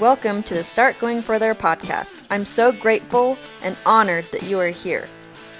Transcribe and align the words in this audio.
Welcome 0.00 0.44
to 0.44 0.54
the 0.54 0.62
Start 0.62 0.96
Going 1.00 1.20
Further 1.20 1.54
podcast. 1.56 2.22
I'm 2.30 2.44
so 2.44 2.70
grateful 2.70 3.36
and 3.64 3.76
honored 3.84 4.26
that 4.26 4.44
you 4.44 4.60
are 4.60 4.68
here. 4.68 5.04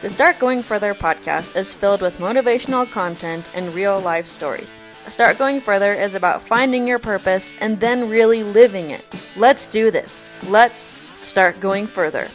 The 0.00 0.08
Start 0.08 0.38
Going 0.38 0.62
Further 0.62 0.94
podcast 0.94 1.56
is 1.56 1.74
filled 1.74 2.02
with 2.02 2.18
motivational 2.18 2.88
content 2.88 3.50
and 3.52 3.74
real 3.74 3.98
life 3.98 4.26
stories. 4.26 4.76
Start 5.08 5.38
Going 5.38 5.60
Further 5.60 5.92
is 5.92 6.14
about 6.14 6.40
finding 6.40 6.86
your 6.86 7.00
purpose 7.00 7.56
and 7.60 7.80
then 7.80 8.08
really 8.08 8.44
living 8.44 8.90
it. 8.90 9.04
Let's 9.34 9.66
do 9.66 9.90
this. 9.90 10.30
Let's 10.46 10.94
start 11.16 11.58
going 11.58 11.88
further. 11.88 12.28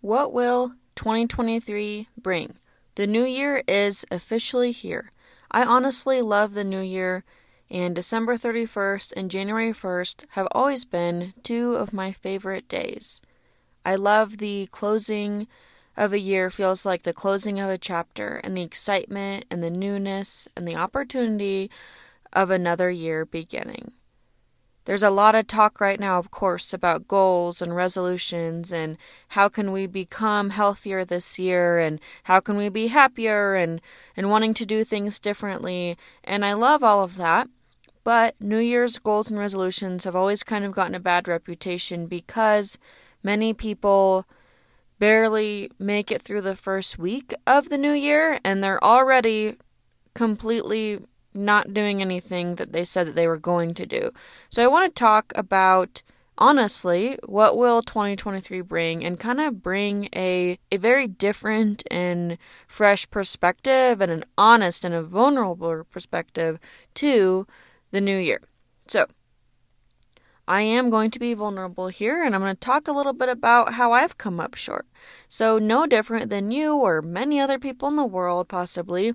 What 0.00 0.32
will 0.32 0.74
2023 0.96 2.08
bring? 2.20 2.54
The 2.96 3.06
new 3.06 3.24
year 3.24 3.62
is 3.68 4.04
officially 4.10 4.72
here. 4.72 5.12
I 5.52 5.62
honestly 5.62 6.20
love 6.20 6.54
the 6.54 6.64
new 6.64 6.80
year, 6.80 7.22
and 7.70 7.94
December 7.94 8.36
31st 8.36 9.12
and 9.16 9.30
January 9.30 9.72
1st 9.72 10.24
have 10.30 10.48
always 10.52 10.84
been 10.84 11.34
two 11.42 11.74
of 11.74 11.92
my 11.92 12.12
favorite 12.12 12.68
days. 12.68 13.20
I 13.84 13.96
love 13.96 14.38
the 14.38 14.66
closing 14.66 15.46
of 15.96 16.12
a 16.12 16.18
year 16.18 16.50
feels 16.50 16.84
like 16.84 17.02
the 17.02 17.12
closing 17.12 17.60
of 17.60 17.70
a 17.70 17.78
chapter 17.78 18.36
and 18.42 18.56
the 18.56 18.62
excitement 18.62 19.44
and 19.50 19.62
the 19.62 19.70
newness 19.70 20.48
and 20.56 20.66
the 20.66 20.76
opportunity 20.76 21.70
of 22.32 22.50
another 22.50 22.90
year 22.90 23.24
beginning. 23.24 23.92
There's 24.84 25.02
a 25.02 25.10
lot 25.10 25.34
of 25.34 25.46
talk 25.46 25.80
right 25.80 25.98
now, 25.98 26.18
of 26.18 26.30
course, 26.30 26.74
about 26.74 27.08
goals 27.08 27.62
and 27.62 27.74
resolutions 27.74 28.70
and 28.70 28.98
how 29.28 29.48
can 29.48 29.72
we 29.72 29.86
become 29.86 30.50
healthier 30.50 31.04
this 31.04 31.38
year 31.38 31.78
and 31.78 32.00
how 32.24 32.40
can 32.40 32.56
we 32.56 32.68
be 32.68 32.88
happier 32.88 33.54
and, 33.54 33.80
and 34.16 34.28
wanting 34.28 34.52
to 34.54 34.66
do 34.66 34.84
things 34.84 35.18
differently. 35.18 35.96
And 36.22 36.44
I 36.44 36.52
love 36.52 36.84
all 36.84 37.02
of 37.02 37.16
that. 37.16 37.48
But 38.04 38.34
New 38.38 38.58
Year's 38.58 38.98
goals 38.98 39.30
and 39.30 39.40
resolutions 39.40 40.04
have 40.04 40.14
always 40.14 40.42
kind 40.42 40.66
of 40.66 40.72
gotten 40.72 40.94
a 40.94 41.00
bad 41.00 41.26
reputation 41.26 42.06
because 42.06 42.76
many 43.22 43.54
people 43.54 44.26
barely 44.98 45.70
make 45.78 46.12
it 46.12 46.20
through 46.20 46.42
the 46.42 46.54
first 46.54 46.98
week 46.98 47.32
of 47.46 47.70
the 47.70 47.78
new 47.78 47.92
year 47.92 48.38
and 48.44 48.62
they're 48.62 48.82
already 48.84 49.56
completely 50.14 51.00
not 51.34 51.74
doing 51.74 52.00
anything 52.00 52.54
that 52.56 52.72
they 52.72 52.84
said 52.84 53.06
that 53.06 53.14
they 53.14 53.28
were 53.28 53.38
going 53.38 53.74
to 53.74 53.86
do. 53.86 54.10
So 54.48 54.62
I 54.62 54.68
want 54.68 54.94
to 54.94 54.98
talk 54.98 55.32
about 55.34 56.02
honestly 56.36 57.16
what 57.24 57.56
will 57.56 57.82
2023 57.82 58.60
bring 58.62 59.04
and 59.04 59.20
kind 59.20 59.40
of 59.40 59.62
bring 59.62 60.08
a 60.14 60.58
a 60.72 60.76
very 60.76 61.06
different 61.06 61.84
and 61.90 62.38
fresh 62.66 63.08
perspective 63.10 64.00
and 64.00 64.10
an 64.10 64.24
honest 64.36 64.84
and 64.84 64.94
a 64.94 65.02
vulnerable 65.02 65.84
perspective 65.90 66.58
to 66.94 67.46
the 67.90 68.00
new 68.00 68.18
year. 68.18 68.40
So, 68.86 69.06
I 70.46 70.60
am 70.60 70.90
going 70.90 71.10
to 71.12 71.18
be 71.18 71.32
vulnerable 71.32 71.88
here 71.88 72.22
and 72.22 72.34
I'm 72.34 72.42
going 72.42 72.54
to 72.54 72.60
talk 72.60 72.86
a 72.86 72.92
little 72.92 73.14
bit 73.14 73.30
about 73.30 73.74
how 73.74 73.92
I've 73.92 74.18
come 74.18 74.40
up 74.40 74.56
short. 74.56 74.86
So, 75.28 75.58
no 75.58 75.86
different 75.86 76.28
than 76.28 76.50
you 76.50 76.74
or 76.76 77.00
many 77.00 77.40
other 77.40 77.58
people 77.58 77.88
in 77.88 77.96
the 77.96 78.04
world, 78.04 78.48
possibly, 78.48 79.14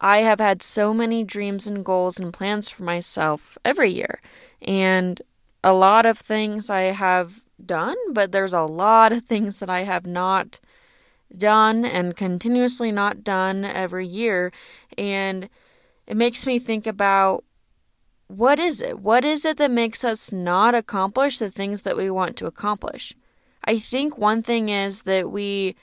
I 0.00 0.18
have 0.18 0.40
had 0.40 0.62
so 0.62 0.94
many 0.94 1.24
dreams 1.24 1.66
and 1.66 1.84
goals 1.84 2.18
and 2.18 2.32
plans 2.32 2.70
for 2.70 2.84
myself 2.84 3.58
every 3.64 3.90
year. 3.90 4.20
And 4.62 5.20
a 5.62 5.74
lot 5.74 6.06
of 6.06 6.18
things 6.18 6.70
I 6.70 6.82
have 6.82 7.40
done, 7.64 7.96
but 8.12 8.32
there's 8.32 8.54
a 8.54 8.62
lot 8.62 9.12
of 9.12 9.24
things 9.24 9.60
that 9.60 9.68
I 9.68 9.82
have 9.82 10.06
not 10.06 10.58
done 11.36 11.84
and 11.84 12.16
continuously 12.16 12.90
not 12.90 13.22
done 13.22 13.64
every 13.64 14.06
year. 14.06 14.52
And 14.96 15.48
it 16.06 16.16
makes 16.16 16.46
me 16.46 16.58
think 16.58 16.86
about 16.86 17.44
what 18.26 18.58
is 18.58 18.80
it? 18.80 19.00
What 19.00 19.24
is 19.24 19.44
it 19.44 19.56
that 19.58 19.70
makes 19.70 20.04
us 20.04 20.32
not 20.32 20.74
accomplish 20.74 21.38
the 21.38 21.50
things 21.50 21.82
that 21.82 21.96
we 21.96 22.10
want 22.10 22.36
to 22.36 22.46
accomplish? 22.46 23.14
I 23.64 23.78
think 23.78 24.16
one 24.16 24.42
thing 24.42 24.68
is 24.68 25.02
that 25.02 25.30
we 25.30 25.76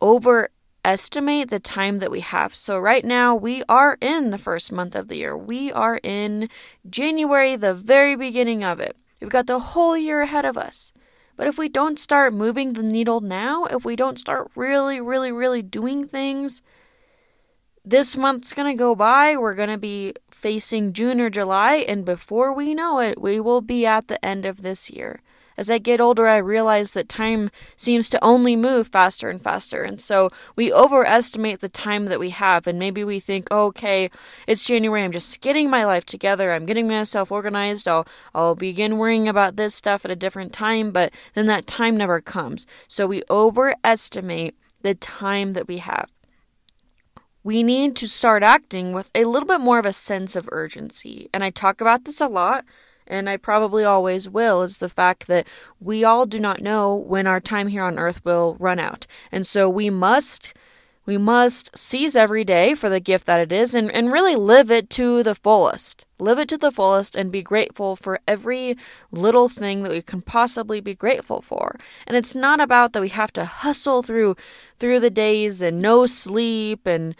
over 0.00 0.50
estimate 0.88 1.50
the 1.50 1.60
time 1.60 1.98
that 1.98 2.10
we 2.10 2.20
have. 2.20 2.54
So, 2.54 2.78
right 2.78 3.04
now, 3.04 3.34
we 3.34 3.62
are 3.68 3.98
in 4.00 4.30
the 4.30 4.38
first 4.38 4.72
month 4.72 4.96
of 4.96 5.08
the 5.08 5.16
year. 5.16 5.36
We 5.36 5.70
are 5.70 6.00
in 6.02 6.48
January, 6.88 7.56
the 7.56 7.74
very 7.74 8.16
beginning 8.16 8.64
of 8.64 8.80
it. 8.80 8.96
We've 9.20 9.28
got 9.28 9.46
the 9.46 9.58
whole 9.58 9.98
year 9.98 10.22
ahead 10.22 10.46
of 10.46 10.56
us. 10.56 10.92
But 11.36 11.46
if 11.46 11.58
we 11.58 11.68
don't 11.68 12.00
start 12.00 12.32
moving 12.32 12.72
the 12.72 12.82
needle 12.82 13.20
now, 13.20 13.66
if 13.66 13.84
we 13.84 13.96
don't 13.96 14.18
start 14.18 14.50
really, 14.56 14.98
really, 14.98 15.30
really 15.30 15.60
doing 15.60 16.06
things, 16.06 16.62
this 17.84 18.16
month's 18.16 18.54
going 18.54 18.74
to 18.74 18.78
go 18.78 18.94
by. 18.94 19.36
We're 19.36 19.54
going 19.54 19.68
to 19.68 19.78
be 19.78 20.14
facing 20.30 20.94
June 20.94 21.20
or 21.20 21.28
July, 21.28 21.84
and 21.86 22.04
before 22.04 22.52
we 22.52 22.74
know 22.74 22.98
it, 22.98 23.20
we 23.20 23.40
will 23.40 23.60
be 23.60 23.84
at 23.84 24.08
the 24.08 24.24
end 24.24 24.46
of 24.46 24.62
this 24.62 24.90
year. 24.90 25.20
As 25.58 25.72
I 25.72 25.78
get 25.78 26.00
older, 26.00 26.28
I 26.28 26.36
realize 26.36 26.92
that 26.92 27.08
time 27.08 27.50
seems 27.74 28.08
to 28.10 28.24
only 28.24 28.54
move 28.54 28.86
faster 28.86 29.28
and 29.28 29.42
faster. 29.42 29.82
And 29.82 30.00
so 30.00 30.30
we 30.54 30.72
overestimate 30.72 31.58
the 31.58 31.68
time 31.68 32.06
that 32.06 32.20
we 32.20 32.30
have. 32.30 32.68
And 32.68 32.78
maybe 32.78 33.02
we 33.02 33.18
think, 33.18 33.50
okay, 33.50 34.08
it's 34.46 34.64
January. 34.64 35.02
I'm 35.02 35.10
just 35.10 35.40
getting 35.40 35.68
my 35.68 35.84
life 35.84 36.06
together. 36.06 36.52
I'm 36.52 36.64
getting 36.64 36.86
myself 36.86 37.32
organized. 37.32 37.88
I'll, 37.88 38.06
I'll 38.36 38.54
begin 38.54 38.98
worrying 38.98 39.26
about 39.26 39.56
this 39.56 39.74
stuff 39.74 40.04
at 40.04 40.12
a 40.12 40.16
different 40.16 40.52
time. 40.52 40.92
But 40.92 41.12
then 41.34 41.46
that 41.46 41.66
time 41.66 41.96
never 41.96 42.20
comes. 42.20 42.64
So 42.86 43.08
we 43.08 43.24
overestimate 43.28 44.54
the 44.82 44.94
time 44.94 45.54
that 45.54 45.66
we 45.66 45.78
have 45.78 46.08
we 47.44 47.62
need 47.62 47.96
to 47.96 48.06
start 48.06 48.42
acting 48.42 48.92
with 48.92 49.10
a 49.14 49.24
little 49.24 49.46
bit 49.46 49.60
more 49.60 49.78
of 49.78 49.86
a 49.86 49.92
sense 49.92 50.36
of 50.36 50.48
urgency. 50.52 51.30
And 51.32 51.42
I 51.42 51.48
talk 51.48 51.80
about 51.80 52.04
this 52.04 52.20
a 52.20 52.28
lot 52.28 52.64
and 53.08 53.28
I 53.28 53.36
probably 53.36 53.84
always 53.84 54.28
will, 54.28 54.62
is 54.62 54.78
the 54.78 54.88
fact 54.88 55.26
that 55.26 55.46
we 55.80 56.04
all 56.04 56.26
do 56.26 56.38
not 56.38 56.60
know 56.60 56.94
when 56.94 57.26
our 57.26 57.40
time 57.40 57.68
here 57.68 57.82
on 57.82 57.98
earth 57.98 58.24
will 58.24 58.56
run 58.60 58.78
out. 58.78 59.06
And 59.32 59.46
so 59.46 59.68
we 59.68 59.90
must 59.90 60.54
we 61.08 61.16
must 61.16 61.74
seize 61.74 62.14
every 62.14 62.44
day 62.44 62.74
for 62.74 62.90
the 62.90 63.00
gift 63.00 63.24
that 63.24 63.40
it 63.40 63.50
is 63.50 63.74
and, 63.74 63.90
and 63.92 64.12
really 64.12 64.36
live 64.36 64.70
it 64.70 64.90
to 64.90 65.22
the 65.22 65.34
fullest. 65.34 66.04
Live 66.18 66.38
it 66.38 66.50
to 66.50 66.58
the 66.58 66.70
fullest 66.70 67.16
and 67.16 67.32
be 67.32 67.40
grateful 67.40 67.96
for 67.96 68.20
every 68.28 68.76
little 69.10 69.48
thing 69.48 69.84
that 69.84 69.90
we 69.90 70.02
can 70.02 70.20
possibly 70.20 70.82
be 70.82 70.94
grateful 70.94 71.40
for. 71.40 71.78
And 72.06 72.14
it's 72.14 72.34
not 72.34 72.60
about 72.60 72.92
that 72.92 73.00
we 73.00 73.08
have 73.08 73.32
to 73.32 73.46
hustle 73.46 74.02
through 74.02 74.36
through 74.78 75.00
the 75.00 75.08
days 75.08 75.62
and 75.62 75.80
no 75.80 76.04
sleep 76.04 76.86
and 76.86 77.16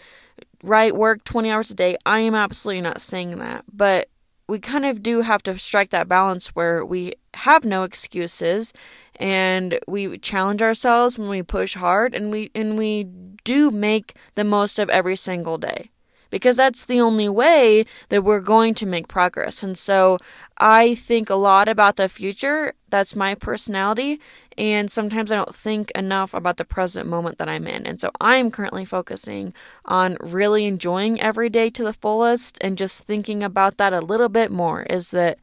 right 0.63 0.95
work 0.95 1.23
20 1.23 1.49
hours 1.49 1.71
a 1.71 1.75
day. 1.75 1.97
I 2.05 2.19
am 2.19 2.35
absolutely 2.35 2.81
not 2.81 3.01
saying 3.01 3.39
that. 3.39 3.65
But 3.73 4.07
we 4.49 4.59
kind 4.59 4.83
of 4.83 5.03
do 5.03 5.21
have 5.21 5.43
to 5.43 5.57
strike 5.59 5.91
that 5.91 6.07
balance 6.07 6.49
where 6.49 6.83
we 6.83 7.13
have 7.35 7.63
no 7.63 7.83
excuses 7.83 8.73
and 9.17 9.79
we 9.87 10.17
challenge 10.17 10.61
ourselves 10.63 11.19
when 11.19 11.29
we 11.29 11.43
push 11.43 11.75
hard 11.75 12.15
and 12.15 12.31
we 12.31 12.49
and 12.55 12.77
we 12.77 13.03
do 13.43 13.69
make 13.69 14.15
the 14.33 14.43
most 14.43 14.79
of 14.79 14.89
every 14.89 15.15
single 15.15 15.59
day 15.59 15.91
because 16.31 16.57
that's 16.57 16.85
the 16.85 16.99
only 16.99 17.29
way 17.29 17.85
that 18.09 18.23
we're 18.23 18.39
going 18.39 18.73
to 18.75 18.85
make 18.85 19.07
progress. 19.07 19.63
And 19.63 19.77
so 19.77 20.17
I 20.59 20.95
think 20.95 21.29
a 21.29 21.35
lot 21.35 21.69
about 21.69 21.95
the 21.95 22.09
future. 22.09 22.73
That's 22.89 23.15
my 23.15 23.33
personality. 23.33 24.19
And 24.57 24.91
sometimes 24.91 25.31
I 25.31 25.37
don't 25.37 25.55
think 25.55 25.89
enough 25.91 26.33
about 26.33 26.57
the 26.57 26.65
present 26.65 27.07
moment 27.07 27.37
that 27.37 27.47
I'm 27.47 27.65
in. 27.65 27.85
And 27.85 28.01
so 28.01 28.11
I'm 28.19 28.51
currently 28.51 28.83
focusing 28.83 29.53
on 29.85 30.17
really 30.19 30.65
enjoying 30.65 31.21
every 31.21 31.49
day 31.49 31.69
to 31.69 31.83
the 31.83 31.93
fullest 31.93 32.57
and 32.59 32.77
just 32.77 33.03
thinking 33.03 33.41
about 33.41 33.77
that 33.77 33.93
a 33.93 34.01
little 34.01 34.27
bit 34.27 34.51
more 34.51 34.83
is 34.83 35.11
that, 35.11 35.39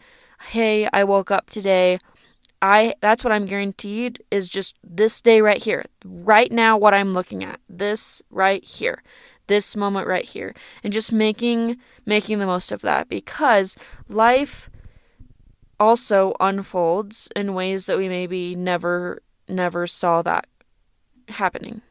hey, 0.50 0.86
I 0.92 1.04
woke 1.04 1.30
up 1.30 1.48
today. 1.48 1.98
I 2.60 2.94
that's 3.00 3.22
what 3.22 3.32
I'm 3.32 3.46
guaranteed 3.46 4.22
is 4.30 4.48
just 4.48 4.76
this 4.82 5.20
day 5.20 5.40
right 5.40 5.62
here. 5.62 5.84
Right 6.04 6.50
now 6.50 6.76
what 6.76 6.94
I'm 6.94 7.12
looking 7.12 7.44
at. 7.44 7.60
This 7.68 8.22
right 8.30 8.64
here 8.64 9.02
this 9.46 9.76
moment 9.76 10.08
right 10.08 10.24
here 10.24 10.52
and 10.82 10.92
just 10.92 11.12
making 11.12 11.76
making 12.04 12.38
the 12.38 12.46
most 12.46 12.72
of 12.72 12.80
that 12.80 13.08
because 13.08 13.76
life 14.08 14.68
also 15.78 16.34
unfolds 16.40 17.28
in 17.36 17.54
ways 17.54 17.86
that 17.86 17.98
we 17.98 18.08
maybe 18.08 18.54
never 18.54 19.22
never 19.48 19.86
saw 19.86 20.22
that 20.22 20.46
happening. 21.28 21.82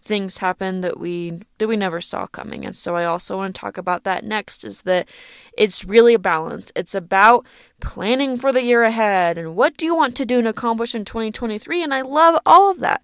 Things 0.00 0.38
happen 0.38 0.82
that 0.82 1.00
we 1.00 1.40
that 1.58 1.68
we 1.68 1.76
never 1.76 2.00
saw 2.00 2.26
coming. 2.26 2.64
And 2.64 2.76
so 2.76 2.94
i 2.94 3.04
also 3.04 3.38
want 3.38 3.54
to 3.54 3.60
talk 3.60 3.78
about 3.78 4.04
that 4.04 4.24
next 4.24 4.64
is 4.64 4.82
that 4.82 5.08
it's 5.56 5.84
really 5.84 6.14
a 6.14 6.18
balance. 6.18 6.72
It's 6.76 6.94
about 6.94 7.46
planning 7.80 8.36
for 8.36 8.52
the 8.52 8.62
year 8.62 8.82
ahead 8.82 9.38
and 9.38 9.56
what 9.56 9.76
do 9.76 9.86
you 9.86 9.94
want 9.94 10.14
to 10.16 10.26
do 10.26 10.38
and 10.38 10.48
accomplish 10.48 10.94
in 10.94 11.04
2023 11.04 11.82
and 11.82 11.92
i 11.92 12.00
love 12.00 12.40
all 12.46 12.70
of 12.70 12.78
that 12.80 13.02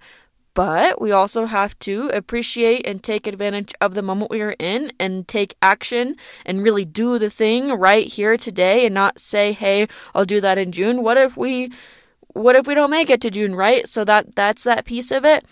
but 0.54 1.00
we 1.00 1.12
also 1.12 1.44
have 1.44 1.78
to 1.80 2.08
appreciate 2.08 2.86
and 2.86 3.02
take 3.02 3.26
advantage 3.26 3.72
of 3.80 3.94
the 3.94 4.02
moment 4.02 4.30
we 4.30 4.40
are 4.40 4.56
in 4.58 4.92
and 4.98 5.26
take 5.28 5.54
action 5.62 6.16
and 6.44 6.62
really 6.62 6.84
do 6.84 7.18
the 7.18 7.30
thing 7.30 7.68
right 7.68 8.06
here 8.06 8.36
today 8.36 8.84
and 8.84 8.94
not 8.94 9.20
say, 9.20 9.52
"Hey, 9.52 9.88
I'll 10.14 10.24
do 10.24 10.40
that 10.40 10.58
in 10.58 10.72
June." 10.72 11.02
What 11.02 11.16
if 11.16 11.36
we 11.36 11.70
what 12.32 12.56
if 12.56 12.66
we 12.66 12.74
don't 12.74 12.90
make 12.90 13.10
it 13.10 13.20
to 13.22 13.30
June, 13.30 13.54
right? 13.54 13.88
So 13.88 14.04
that 14.04 14.34
that's 14.34 14.64
that 14.64 14.84
piece 14.84 15.10
of 15.10 15.24
it. 15.24 15.44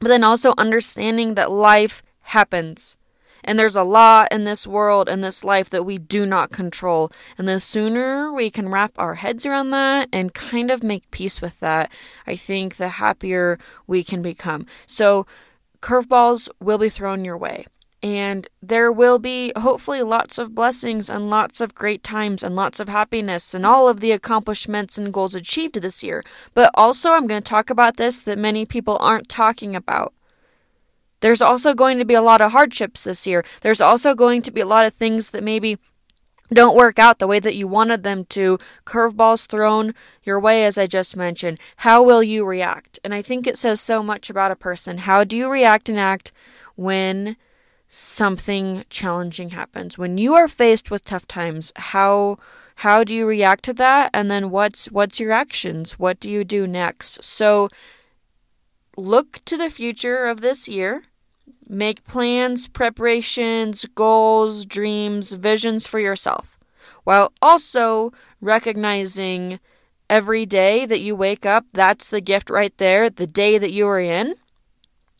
But 0.00 0.08
then 0.08 0.24
also 0.24 0.54
understanding 0.58 1.34
that 1.34 1.50
life 1.50 2.02
happens. 2.20 2.96
And 3.44 3.58
there's 3.58 3.76
a 3.76 3.84
lot 3.84 4.32
in 4.32 4.44
this 4.44 4.66
world 4.66 5.08
and 5.08 5.22
this 5.22 5.44
life 5.44 5.70
that 5.70 5.84
we 5.84 5.98
do 5.98 6.26
not 6.26 6.50
control. 6.50 7.12
And 7.38 7.46
the 7.46 7.60
sooner 7.60 8.32
we 8.32 8.50
can 8.50 8.70
wrap 8.70 8.92
our 8.98 9.14
heads 9.14 9.46
around 9.46 9.70
that 9.70 10.08
and 10.12 10.34
kind 10.34 10.70
of 10.70 10.82
make 10.82 11.10
peace 11.10 11.40
with 11.40 11.60
that, 11.60 11.92
I 12.26 12.36
think 12.36 12.76
the 12.76 12.88
happier 12.88 13.58
we 13.86 14.02
can 14.02 14.22
become. 14.22 14.66
So, 14.86 15.26
curveballs 15.80 16.48
will 16.60 16.78
be 16.78 16.88
thrown 16.88 17.24
your 17.24 17.36
way. 17.36 17.66
And 18.02 18.46
there 18.62 18.92
will 18.92 19.18
be 19.18 19.52
hopefully 19.56 20.02
lots 20.02 20.36
of 20.36 20.54
blessings 20.54 21.08
and 21.08 21.30
lots 21.30 21.62
of 21.62 21.74
great 21.74 22.02
times 22.02 22.42
and 22.42 22.54
lots 22.54 22.78
of 22.78 22.88
happiness 22.88 23.54
and 23.54 23.64
all 23.64 23.88
of 23.88 24.00
the 24.00 24.12
accomplishments 24.12 24.98
and 24.98 25.12
goals 25.12 25.34
achieved 25.34 25.80
this 25.80 26.04
year. 26.04 26.22
But 26.52 26.70
also, 26.74 27.12
I'm 27.12 27.26
going 27.26 27.42
to 27.42 27.48
talk 27.48 27.70
about 27.70 27.96
this 27.96 28.20
that 28.22 28.38
many 28.38 28.66
people 28.66 28.98
aren't 29.00 29.30
talking 29.30 29.74
about. 29.74 30.12
There's 31.20 31.42
also 31.42 31.74
going 31.74 31.98
to 31.98 32.04
be 32.04 32.14
a 32.14 32.22
lot 32.22 32.40
of 32.40 32.52
hardships 32.52 33.02
this 33.02 33.26
year. 33.26 33.44
There's 33.62 33.80
also 33.80 34.14
going 34.14 34.42
to 34.42 34.50
be 34.50 34.60
a 34.60 34.66
lot 34.66 34.84
of 34.84 34.94
things 34.94 35.30
that 35.30 35.42
maybe 35.42 35.78
don't 36.52 36.76
work 36.76 36.98
out 36.98 37.18
the 37.18 37.26
way 37.26 37.40
that 37.40 37.56
you 37.56 37.66
wanted 37.66 38.02
them 38.02 38.26
to, 38.26 38.58
curveballs 38.84 39.46
thrown 39.48 39.94
your 40.22 40.38
way, 40.38 40.64
as 40.64 40.76
I 40.76 40.86
just 40.86 41.16
mentioned. 41.16 41.58
How 41.78 42.02
will 42.02 42.22
you 42.22 42.44
react? 42.44 42.98
And 43.02 43.14
I 43.14 43.22
think 43.22 43.46
it 43.46 43.56
says 43.56 43.80
so 43.80 44.02
much 44.02 44.28
about 44.28 44.50
a 44.50 44.56
person. 44.56 44.98
How 44.98 45.24
do 45.24 45.36
you 45.36 45.48
react 45.48 45.88
and 45.88 45.98
act 45.98 46.32
when 46.76 47.36
something 47.88 48.84
challenging 48.90 49.50
happens? 49.50 49.96
When 49.96 50.18
you 50.18 50.34
are 50.34 50.48
faced 50.48 50.90
with 50.90 51.04
tough 51.04 51.26
times, 51.26 51.72
how 51.76 52.38
how 52.78 53.04
do 53.04 53.14
you 53.14 53.24
react 53.24 53.64
to 53.64 53.72
that? 53.74 54.10
And 54.12 54.30
then 54.30 54.50
what's 54.50 54.90
what's 54.90 55.20
your 55.20 55.32
actions? 55.32 55.92
What 55.92 56.20
do 56.20 56.30
you 56.30 56.44
do 56.44 56.66
next? 56.66 57.24
So 57.24 57.68
look 58.96 59.44
to 59.44 59.56
the 59.56 59.70
future 59.70 60.26
of 60.26 60.40
this 60.40 60.68
year 60.68 61.04
Make 61.66 62.04
plans, 62.04 62.68
preparations, 62.68 63.86
goals, 63.94 64.66
dreams, 64.66 65.32
visions 65.32 65.86
for 65.86 65.98
yourself, 65.98 66.58
while 67.04 67.32
also 67.40 68.12
recognizing 68.40 69.60
every 70.10 70.44
day 70.44 70.84
that 70.84 71.00
you 71.00 71.16
wake 71.16 71.46
up, 71.46 71.64
that's 71.72 72.10
the 72.10 72.20
gift 72.20 72.50
right 72.50 72.76
there, 72.76 73.08
the 73.08 73.26
day 73.26 73.56
that 73.56 73.72
you 73.72 73.86
are 73.88 73.98
in. 73.98 74.34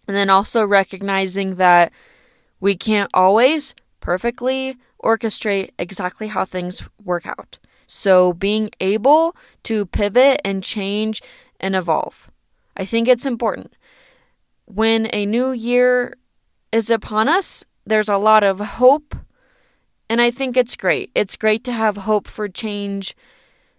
And 0.06 0.14
then 0.14 0.28
also 0.28 0.66
recognizing 0.66 1.54
that 1.54 1.92
we 2.60 2.76
can't 2.76 3.10
always 3.14 3.74
perfectly 4.00 4.76
orchestrate 5.02 5.70
exactly 5.78 6.26
how 6.26 6.44
things 6.44 6.82
work 7.02 7.26
out. 7.26 7.58
So 7.86 8.34
being 8.34 8.70
able 8.80 9.34
to 9.62 9.86
pivot 9.86 10.42
and 10.44 10.62
change 10.62 11.22
and 11.58 11.74
evolve. 11.74 12.30
I 12.76 12.84
think 12.84 13.08
it's 13.08 13.26
important. 13.26 13.74
When 14.66 15.08
a 15.12 15.26
new 15.26 15.52
year 15.52 16.14
is 16.74 16.90
upon 16.90 17.28
us. 17.28 17.64
There's 17.86 18.08
a 18.08 18.18
lot 18.18 18.42
of 18.42 18.58
hope, 18.58 19.14
and 20.10 20.20
I 20.20 20.32
think 20.32 20.56
it's 20.56 20.74
great. 20.74 21.12
It's 21.14 21.36
great 21.36 21.62
to 21.64 21.72
have 21.72 21.98
hope 21.98 22.26
for 22.26 22.48
change 22.48 23.14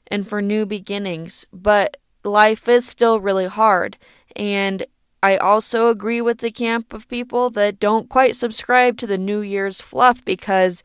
and 0.08 0.26
for 0.26 0.42
new 0.42 0.66
beginnings, 0.66 1.46
but 1.52 1.98
life 2.24 2.70
is 2.70 2.88
still 2.88 3.20
really 3.20 3.48
hard. 3.48 3.98
And 4.34 4.86
I 5.22 5.36
also 5.36 5.90
agree 5.90 6.22
with 6.22 6.38
the 6.38 6.52
camp 6.52 6.94
of 6.94 7.10
people 7.10 7.50
that 7.50 7.82
don't 7.82 8.08
quite 8.08 8.38
subscribe 8.38 8.98
to 9.00 9.08
the 9.08 9.18
New 9.18 9.42
Year's 9.42 9.82
fluff 9.82 10.24
because 10.24 10.82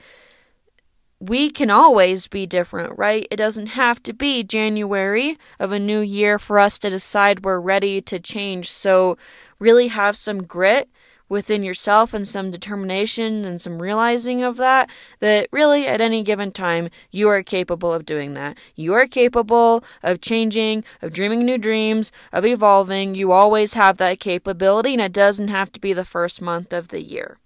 we 1.20 1.50
can 1.50 1.70
always 1.70 2.26
be 2.26 2.46
different, 2.46 2.96
right? 2.98 3.28
It 3.30 3.36
doesn't 3.36 3.68
have 3.68 4.02
to 4.04 4.14
be 4.14 4.42
January 4.42 5.38
of 5.58 5.70
a 5.70 5.78
new 5.78 6.00
year 6.00 6.38
for 6.38 6.58
us 6.58 6.78
to 6.78 6.88
decide 6.88 7.44
we're 7.44 7.60
ready 7.60 8.00
to 8.00 8.18
change. 8.18 8.70
So, 8.70 9.18
really 9.58 9.88
have 9.88 10.16
some 10.16 10.42
grit 10.44 10.88
within 11.28 11.62
yourself 11.62 12.14
and 12.14 12.26
some 12.26 12.50
determination 12.50 13.44
and 13.44 13.60
some 13.60 13.80
realizing 13.80 14.42
of 14.42 14.56
that, 14.56 14.88
that 15.20 15.46
really 15.52 15.86
at 15.86 16.00
any 16.00 16.22
given 16.22 16.50
time, 16.50 16.88
you 17.10 17.28
are 17.28 17.42
capable 17.42 17.92
of 17.92 18.06
doing 18.06 18.32
that. 18.34 18.56
You 18.74 18.94
are 18.94 19.06
capable 19.06 19.84
of 20.02 20.22
changing, 20.22 20.84
of 21.02 21.12
dreaming 21.12 21.44
new 21.44 21.58
dreams, 21.58 22.10
of 22.32 22.46
evolving. 22.46 23.14
You 23.14 23.30
always 23.30 23.74
have 23.74 23.98
that 23.98 24.20
capability, 24.20 24.94
and 24.94 25.02
it 25.02 25.12
doesn't 25.12 25.48
have 25.48 25.70
to 25.72 25.80
be 25.80 25.92
the 25.92 26.04
first 26.04 26.40
month 26.40 26.72
of 26.72 26.88
the 26.88 27.02
year. 27.02 27.38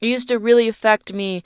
It 0.00 0.08
used 0.08 0.28
to 0.28 0.40
really 0.40 0.68
affect 0.68 1.12
me 1.14 1.44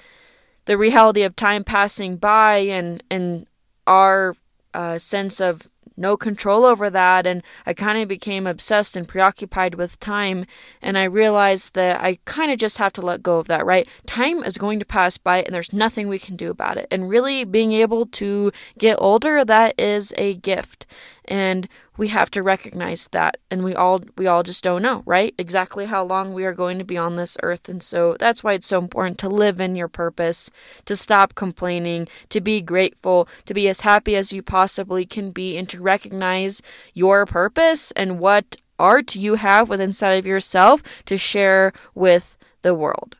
the 0.67 0.79
reality 0.79 1.23
of 1.23 1.35
time 1.35 1.65
passing 1.65 2.17
by 2.17 2.59
and, 2.59 3.03
and 3.11 3.47
our 3.87 4.37
uh, 4.75 4.99
sense 4.99 5.41
of 5.41 5.69
no 5.97 6.17
control 6.17 6.65
over 6.65 6.91
that 6.91 7.27
and 7.27 7.43
I 7.65 7.73
kind 7.73 7.99
of 7.99 8.09
became 8.09 8.47
obsessed 8.47 8.97
and 8.97 9.09
preoccupied 9.09 9.75
with 9.75 9.99
time 9.99 10.45
and 10.83 10.99
I 10.99 11.05
realized 11.05 11.75
that 11.75 12.01
I 12.01 12.19
kind 12.25 12.53
of 12.53 12.59
just 12.59 12.79
have 12.79 12.93
to 12.95 13.01
let 13.01 13.23
go 13.23 13.39
of 13.39 13.49
that, 13.49 13.65
right? 13.65 13.89
Time 14.05 14.45
is 14.45 14.59
going 14.59 14.79
to 14.79 14.85
pass 14.85 15.17
by 15.17 15.43
and 15.43 15.55
there's 15.55 15.73
nothing 15.73 16.09
we 16.09 16.19
can 16.19 16.37
do 16.37 16.51
about 16.51 16.77
it. 16.77 16.87
And 16.91 17.09
really 17.09 17.45
being 17.45 17.73
able 17.73 18.07
to 18.07 18.53
get 18.79 18.99
older, 19.01 19.45
that 19.45 19.75
is 19.81 20.13
a 20.19 20.35
gift 20.35 20.87
and 21.29 21.69
we 21.97 22.09
have 22.09 22.31
to 22.31 22.43
recognize 22.43 23.09
that 23.09 23.39
and 23.51 23.65
we 23.65 23.75
all 23.75 24.03
we 24.17 24.27
all 24.27 24.43
just 24.43 24.63
don't 24.65 24.83
know 24.83 25.03
right? 25.07 25.35
Exactly 25.39 25.87
how 25.87 26.05
long 26.05 26.33
we 26.33 26.45
are 26.45 26.53
going 26.53 26.79
to 26.79 26.85
be 26.85 26.97
on 26.97 27.17
this 27.17 27.37
earth 27.43 27.69
and 27.69 27.83
so 27.83 28.17
that's 28.19 28.43
why 28.45 28.55
it's 28.55 28.67
so 28.67 28.79
important 28.79 29.19
to 29.19 29.29
live 29.29 29.61
in 29.61 29.77
your 29.77 29.89
purpose 29.89 30.51
to 30.85 30.97
stop 30.97 31.35
complaining 31.35 32.09
to 32.29 32.41
be 32.41 32.61
grateful 32.61 33.29
to 33.45 33.55
be 33.55 33.69
as 33.69 33.83
happy 33.83 34.17
as 34.17 34.33
you 34.33 34.43
possibly 34.43 35.05
can 35.05 35.31
be 35.31 35.57
and 35.57 35.69
to 35.69 35.81
recognize 35.81 36.63
your 36.95 37.27
purpose 37.27 37.93
and 37.93 38.19
what 38.19 38.57
art 38.79 39.15
you 39.15 39.35
have 39.37 39.69
within 39.69 39.87
inside 39.87 40.19
of 40.19 40.27
yourself 40.27 40.83
to 41.07 41.17
share 41.17 41.73
with 41.95 42.37
the 42.63 42.75
world. 42.75 43.17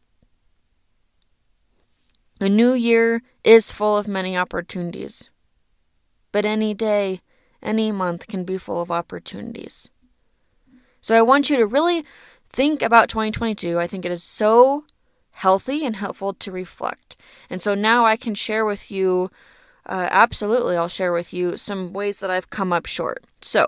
The 2.41 2.51
new 2.51 2.75
year 2.75 3.23
is 3.45 3.73
full 3.73 3.97
of 3.97 4.07
many 4.07 4.37
opportunities 4.37 5.31
but 6.37 6.45
any 6.45 6.75
day 6.75 7.23
any 7.67 7.93
month 7.93 8.29
can 8.29 8.45
be 8.45 8.57
full 8.57 8.81
of 8.81 8.91
opportunities. 8.91 9.91
So 11.01 11.15
I 11.15 11.23
want 11.23 11.51
you 11.51 11.57
to 11.57 11.67
really 11.67 12.05
think 12.49 12.83
about 12.83 13.09
2022. 13.09 13.79
I 13.79 13.87
think 13.87 14.05
it 14.05 14.13
is 14.13 14.23
so 14.23 14.85
healthy 15.35 15.85
and 15.85 15.97
helpful 15.97 16.33
to 16.33 16.51
reflect. 16.51 17.17
And 17.51 17.61
so 17.61 17.75
now 17.75 18.05
I 18.05 18.17
can 18.17 18.35
share 18.35 18.65
with 18.65 18.91
you, 18.91 19.31
uh, 19.85 20.09
absolutely, 20.11 20.77
I'll 20.77 20.89
share 20.89 21.13
with 21.13 21.35
you 21.35 21.57
some 21.57 21.93
ways 21.93 22.21
that 22.21 22.31
I've 22.31 22.49
come 22.49 22.73
up 22.73 22.87
short. 22.87 23.25
So 23.43 23.67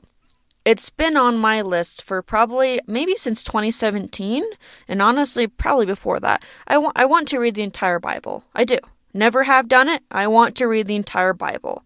it's 0.64 0.90
been 0.90 1.16
on 1.16 1.36
my 1.36 1.60
list 1.60 2.02
for 2.02 2.22
probably 2.22 2.80
maybe 2.86 3.14
since 3.16 3.42
2017, 3.42 4.44
and 4.88 5.02
honestly, 5.02 5.46
probably 5.46 5.86
before 5.86 6.20
that. 6.20 6.42
I, 6.66 6.76
I 6.96 7.04
want 7.04 7.28
to 7.28 7.38
read 7.38 7.54
the 7.54 7.62
entire 7.62 7.98
Bible. 7.98 8.44
I 8.54 8.64
do. 8.64 8.78
Never 9.12 9.44
have 9.44 9.68
done 9.68 9.88
it. 9.88 10.02
I 10.10 10.26
want 10.26 10.56
to 10.56 10.68
read 10.68 10.86
the 10.86 10.96
entire 10.96 11.32
Bible 11.32 11.84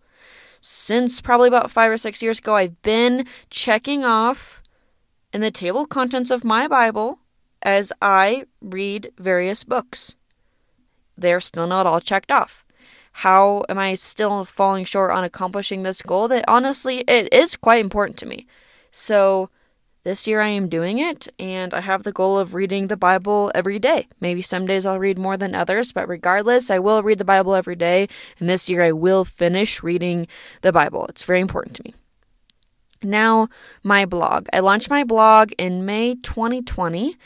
since 0.62 1.21
probably 1.21 1.49
about 1.49 1.73
five 1.73 1.90
or 1.90 1.97
six 1.97 2.23
years 2.23 2.38
ago, 2.38 2.54
I've 2.54 2.81
been 2.83 3.26
checking 3.50 4.04
off 4.04 4.62
in 5.33 5.40
the 5.40 5.50
table 5.50 5.83
of 5.83 5.88
contents 5.88 6.31
of 6.31 6.45
my 6.45 6.69
Bible 6.69 7.19
as 7.62 7.92
I 8.00 8.45
read 8.61 9.12
various 9.19 9.64
books. 9.64 10.14
They're 11.19 11.40
still 11.40 11.66
not 11.66 11.87
all 11.87 12.00
checked 12.00 12.31
off. 12.31 12.64
How 13.16 13.64
am 13.69 13.76
I 13.76 13.95
still 13.95 14.45
falling 14.45 14.85
short 14.85 15.11
on 15.11 15.25
accomplishing 15.25 15.83
this 15.83 16.00
goal 16.00 16.28
that 16.28 16.45
honestly 16.47 16.99
it 17.09 17.33
is 17.35 17.57
quite 17.57 17.85
important 17.85 18.16
to 18.19 18.26
me? 18.26 18.47
So 18.92 19.50
this 20.04 20.26
year 20.26 20.40
I 20.40 20.49
am 20.49 20.68
doing 20.68 20.99
it, 20.99 21.28
and 21.38 21.73
I 21.73 21.80
have 21.80 22.02
the 22.02 22.12
goal 22.12 22.38
of 22.38 22.54
reading 22.54 22.88
the 22.88 22.97
Bible 22.97 23.52
every 23.54 23.78
day. 23.78 24.09
Maybe 24.21 24.42
some 24.42 24.66
days 24.66 24.85
I'll 24.85 24.99
read 24.99 25.18
more 25.18 25.37
than 25.37 25.54
others, 25.54 25.92
but 25.92 26.09
regardless, 26.09 26.71
I 26.71 26.78
will 26.78 27.02
read 27.02 27.18
the 27.18 27.25
Bible 27.25 27.54
every 27.54 27.76
day, 27.76 28.09
and 28.38 28.49
this 28.49 28.68
year 28.68 28.82
I 28.82 28.92
will 28.92 29.25
finish 29.25 29.82
reading 29.82 30.26
the 30.62 30.73
Bible. 30.73 31.06
It's 31.06 31.25
very 31.25 31.40
important 31.40 31.76
to 31.76 31.82
me. 31.85 31.94
Now, 33.04 33.49
my 33.82 34.04
blog. 34.04 34.47
I 34.52 34.61
launched 34.61 34.90
my 34.90 35.04
blog 35.04 35.52
in 35.59 35.85
May 35.85 36.16
2020, 36.16 37.16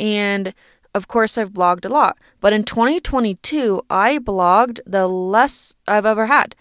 and 0.00 0.54
of 0.94 1.08
course, 1.08 1.36
I've 1.36 1.52
blogged 1.52 1.84
a 1.84 1.88
lot. 1.88 2.18
But 2.40 2.52
in 2.52 2.62
2022, 2.64 3.82
I 3.90 4.18
blogged 4.18 4.78
the 4.86 5.08
less 5.08 5.76
I've 5.88 6.06
ever 6.06 6.26
had. 6.26 6.54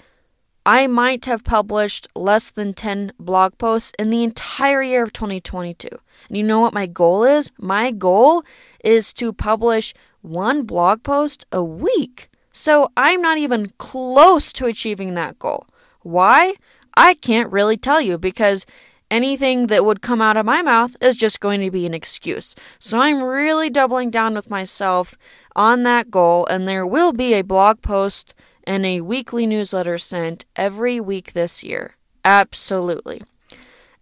I 0.65 0.87
might 0.87 1.25
have 1.25 1.43
published 1.43 2.07
less 2.15 2.49
than 2.49 2.73
10 2.73 3.13
blog 3.19 3.57
posts 3.57 3.91
in 3.99 4.09
the 4.09 4.23
entire 4.23 4.81
year 4.81 5.03
of 5.03 5.11
2022. 5.11 5.89
And 6.29 6.37
you 6.37 6.43
know 6.43 6.61
what 6.61 6.73
my 6.73 6.85
goal 6.85 7.25
is? 7.25 7.51
My 7.57 7.91
goal 7.91 8.43
is 8.83 9.11
to 9.13 9.33
publish 9.33 9.93
one 10.21 10.63
blog 10.63 11.03
post 11.03 11.45
a 11.51 11.61
week. 11.61 12.29
So 12.53 12.91
I'm 12.95 13.21
not 13.21 13.37
even 13.37 13.73
close 13.77 14.53
to 14.53 14.65
achieving 14.65 15.15
that 15.15 15.37
goal. 15.37 15.67
Why? 16.01 16.53
I 16.95 17.15
can't 17.15 17.51
really 17.51 17.75
tell 17.75 17.99
you 17.99 18.17
because 18.17 18.65
anything 19.11 19.67
that 19.67 19.83
would 19.83 20.01
come 20.01 20.21
out 20.21 20.37
of 20.37 20.45
my 20.45 20.61
mouth 20.61 20.95
is 21.01 21.17
just 21.17 21.41
going 21.41 21.59
to 21.61 21.71
be 21.71 21.85
an 21.85 21.93
excuse. 21.93 22.55
So 22.79 22.99
I'm 22.99 23.21
really 23.21 23.69
doubling 23.69 24.11
down 24.11 24.33
with 24.33 24.49
myself 24.49 25.17
on 25.55 25.83
that 25.83 26.09
goal, 26.09 26.45
and 26.45 26.67
there 26.67 26.85
will 26.85 27.11
be 27.11 27.33
a 27.33 27.43
blog 27.43 27.81
post 27.81 28.33
and 28.65 28.85
a 28.85 29.01
weekly 29.01 29.45
newsletter 29.45 29.97
sent 29.97 30.45
every 30.55 30.99
week 30.99 31.33
this 31.33 31.63
year. 31.63 31.95
Absolutely. 32.25 33.21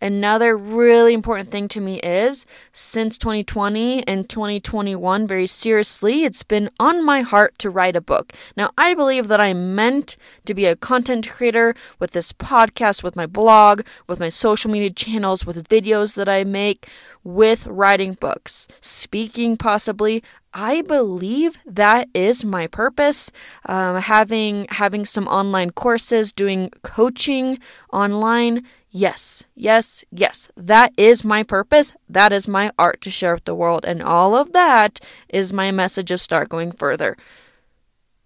Another 0.04 0.58
really 0.58 1.14
important 1.14 1.52
thing 1.52 1.68
to 1.68 1.80
me 1.80 2.00
is 2.00 2.48
since 2.72 3.20
2020 3.20 4.08
and 4.08 4.28
2021, 4.28 5.28
very 5.28 5.46
seriously, 5.46 6.24
it's 6.24 6.42
been 6.42 6.72
on 6.80 7.06
my 7.06 7.22
heart 7.22 7.60
to 7.60 7.70
write 7.70 7.96
a 7.96 8.02
book. 8.02 8.34
Now, 8.58 8.72
I 8.80 8.96
believe 8.96 9.28
that 9.28 9.40
I'm 9.40 9.76
meant 9.76 10.18
to 10.46 10.56
be 10.56 10.66
a 10.66 10.76
content 10.76 11.30
creator 11.30 11.76
with 12.00 12.12
this 12.12 12.34
podcast, 12.34 13.04
with 13.04 13.16
my 13.16 13.28
blog, 13.28 13.84
with 14.08 14.20
my 14.20 14.30
social 14.30 14.72
media 14.72 14.90
channels, 14.90 15.46
with 15.46 15.70
videos 15.70 16.16
that 16.16 16.28
I 16.28 16.46
make, 16.46 16.90
with 17.24 17.68
writing 17.68 18.16
books, 18.16 18.68
speaking 18.80 19.56
possibly. 19.56 20.24
I 20.54 20.82
believe 20.82 21.58
that 21.66 22.10
is 22.14 22.44
my 22.44 22.68
purpose. 22.68 23.32
Um, 23.66 23.98
having 23.98 24.68
having 24.70 25.06
some 25.06 25.28
online 25.28 25.72
courses, 25.72 26.32
doing 26.32 26.70
coaching 26.84 27.60
online. 27.92 28.66
Yes, 28.90 29.46
yes, 29.56 30.04
yes. 30.12 30.52
That 30.58 30.92
is 30.98 31.24
my 31.24 31.44
purpose. 31.44 31.96
That 32.10 32.34
is 32.34 32.48
my 32.48 32.72
art 32.78 33.00
to 33.02 33.10
share 33.10 33.36
with 33.36 33.46
the 33.46 33.56
world, 33.56 33.86
and 33.86 34.02
all 34.04 34.36
of 34.36 34.52
that 34.52 35.00
is 35.30 35.54
my 35.54 35.72
message 35.72 36.12
of 36.12 36.20
start 36.20 36.50
going 36.50 36.74
further. 36.74 37.16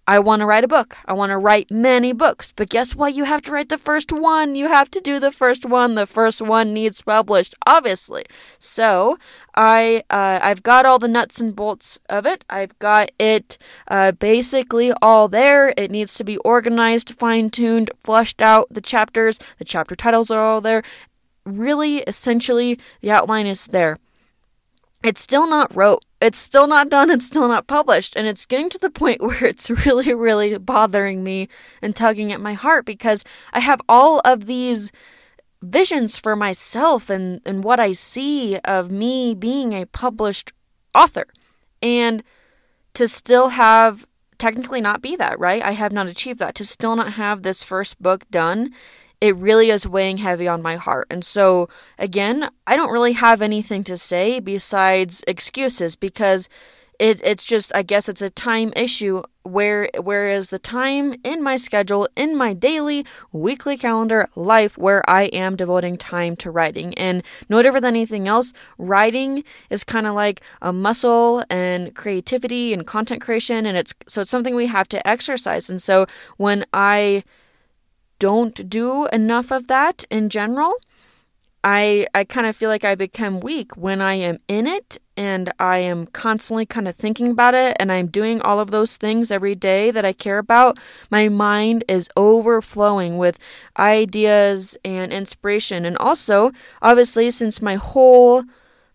I 0.07 0.19
want 0.19 0.41
to 0.41 0.45
write 0.45 0.63
a 0.63 0.67
book. 0.67 0.97
I 1.05 1.13
want 1.13 1.31
to 1.31 1.37
write 1.37 1.71
many 1.71 2.13
books. 2.13 2.53
But 2.55 2.69
guess 2.69 2.95
what? 2.95 3.15
You 3.15 3.23
have 3.23 3.41
to 3.43 3.51
write 3.51 3.69
the 3.69 3.77
first 3.77 4.11
one. 4.11 4.55
You 4.55 4.67
have 4.67 4.91
to 4.91 5.01
do 5.01 5.19
the 5.19 5.31
first 5.31 5.65
one. 5.65 5.95
The 5.95 6.05
first 6.05 6.41
one 6.41 6.73
needs 6.73 7.01
published, 7.01 7.55
obviously. 7.65 8.25
So 8.59 9.17
I 9.55 10.03
uh, 10.09 10.39
I've 10.41 10.61
got 10.61 10.85
all 10.85 10.99
the 10.99 11.07
nuts 11.07 11.41
and 11.41 11.55
bolts 11.55 11.99
of 12.07 12.25
it. 12.25 12.45
I've 12.49 12.77
got 12.77 13.11
it 13.17 13.57
uh, 13.87 14.11
basically 14.11 14.93
all 15.01 15.27
there. 15.27 15.73
It 15.75 15.89
needs 15.89 16.13
to 16.15 16.23
be 16.23 16.37
organized, 16.37 17.15
fine 17.15 17.49
tuned, 17.49 17.89
flushed 18.03 18.41
out. 18.41 18.67
The 18.69 18.81
chapters, 18.81 19.39
the 19.57 19.65
chapter 19.65 19.95
titles 19.95 20.29
are 20.29 20.39
all 20.39 20.61
there. 20.61 20.83
Really, 21.45 21.97
essentially, 21.99 22.79
the 23.01 23.11
outline 23.11 23.47
is 23.47 23.67
there 23.67 23.97
it's 25.05 25.21
still 25.21 25.47
not 25.47 25.73
wrote. 25.75 26.03
It's 26.25 26.39
still 26.39 26.65
not 26.65 26.89
done. 26.89 27.11
It's 27.11 27.27
still 27.27 27.47
not 27.47 27.67
published. 27.67 28.15
And 28.15 28.25
it's 28.25 28.47
getting 28.47 28.71
to 28.71 28.79
the 28.79 28.89
point 28.89 29.21
where 29.21 29.45
it's 29.45 29.69
really, 29.69 30.11
really 30.11 30.57
bothering 30.57 31.23
me 31.23 31.47
and 31.83 31.95
tugging 31.95 32.31
at 32.31 32.41
my 32.41 32.53
heart 32.53 32.83
because 32.83 33.23
I 33.53 33.59
have 33.59 33.79
all 33.87 34.21
of 34.25 34.47
these 34.47 34.91
visions 35.61 36.17
for 36.17 36.35
myself 36.35 37.11
and, 37.11 37.41
and 37.45 37.63
what 37.63 37.79
I 37.79 37.91
see 37.91 38.57
of 38.65 38.89
me 38.89 39.35
being 39.35 39.73
a 39.73 39.85
published 39.85 40.51
author. 40.95 41.27
And 41.79 42.23
to 42.95 43.07
still 43.07 43.49
have 43.49 44.07
technically 44.39 44.81
not 44.81 45.03
be 45.03 45.15
that, 45.17 45.39
right? 45.39 45.61
I 45.61 45.71
have 45.71 45.91
not 45.91 46.07
achieved 46.07 46.39
that. 46.39 46.55
To 46.55 46.65
still 46.65 46.95
not 46.95 47.13
have 47.13 47.43
this 47.43 47.63
first 47.63 48.01
book 48.01 48.27
done 48.31 48.71
it 49.25 49.35
really 49.37 49.71
is 49.71 49.87
weighing 49.87 50.17
heavy 50.17 50.47
on 50.47 50.61
my 50.61 50.75
heart. 50.75 51.07
And 51.09 51.25
so, 51.25 51.67
again, 51.97 52.49
I 52.67 52.75
don't 52.75 52.91
really 52.91 53.13
have 53.13 53.41
anything 53.41 53.83
to 53.85 53.97
say 53.97 54.39
besides 54.39 55.23
excuses 55.27 55.95
because 55.95 56.47
it, 56.99 57.21
it's 57.23 57.43
just, 57.43 57.73
I 57.75 57.81
guess 57.81 58.07
it's 58.07 58.21
a 58.21 58.29
time 58.29 58.71
issue. 58.75 59.23
Where 59.41 59.89
whereas 60.01 60.49
the 60.49 60.57
time 60.57 61.15
in 61.23 61.43
my 61.43 61.55
schedule 61.55 62.09
in 62.15 62.35
my 62.35 62.53
daily 62.53 63.05
weekly 63.31 63.77
calendar 63.77 64.27
life 64.35 64.75
where 64.75 65.07
I 65.07 65.25
am 65.25 65.55
devoting 65.55 65.97
time 65.97 66.35
to 66.37 66.49
writing? 66.49 66.95
And 66.95 67.21
no 67.47 67.61
different 67.61 67.83
than 67.83 67.93
anything 67.93 68.27
else 68.27 68.53
writing 68.79 69.43
is 69.69 69.83
kind 69.83 70.07
of 70.07 70.15
like 70.15 70.41
a 70.63 70.73
muscle 70.73 71.43
and 71.47 71.93
creativity 71.93 72.73
and 72.73 72.87
content 72.87 73.21
creation 73.21 73.67
and 73.67 73.77
it's 73.77 73.93
so 74.07 74.21
it's 74.21 74.31
something 74.31 74.55
we 74.55 74.65
have 74.65 74.87
to 74.89 75.07
exercise. 75.07 75.69
And 75.69 75.79
so 75.79 76.07
when 76.37 76.65
I 76.73 77.23
don't 78.25 78.67
do 78.67 79.05
enough 79.13 79.51
of 79.51 79.67
that 79.67 80.03
in 80.09 80.29
general, 80.29 80.73
I 81.63 82.07
I 82.15 82.23
kind 82.23 82.47
of 82.47 82.55
feel 82.55 82.69
like 82.69 82.83
I 82.83 82.95
become 82.95 83.39
weak 83.39 83.77
when 83.77 84.01
I 84.01 84.15
am 84.15 84.39
in 84.47 84.65
it 84.65 84.97
and 85.15 85.53
I 85.59 85.77
am 85.77 86.07
constantly 86.07 86.65
kind 86.65 86.87
of 86.87 86.95
thinking 86.95 87.29
about 87.29 87.53
it 87.53 87.77
and 87.79 87.91
I'm 87.91 88.07
doing 88.07 88.41
all 88.41 88.59
of 88.59 88.71
those 88.71 88.97
things 88.97 89.29
every 89.29 89.53
day 89.53 89.91
that 89.91 90.05
I 90.05 90.11
care 90.11 90.39
about. 90.39 90.79
My 91.11 91.29
mind 91.29 91.83
is 91.87 92.09
overflowing 92.17 93.19
with 93.19 93.37
ideas 93.77 94.75
and 94.83 95.13
inspiration 95.13 95.85
and 95.85 95.95
also 95.99 96.51
obviously 96.81 97.29
since 97.29 97.61
my 97.61 97.75
whole 97.75 98.43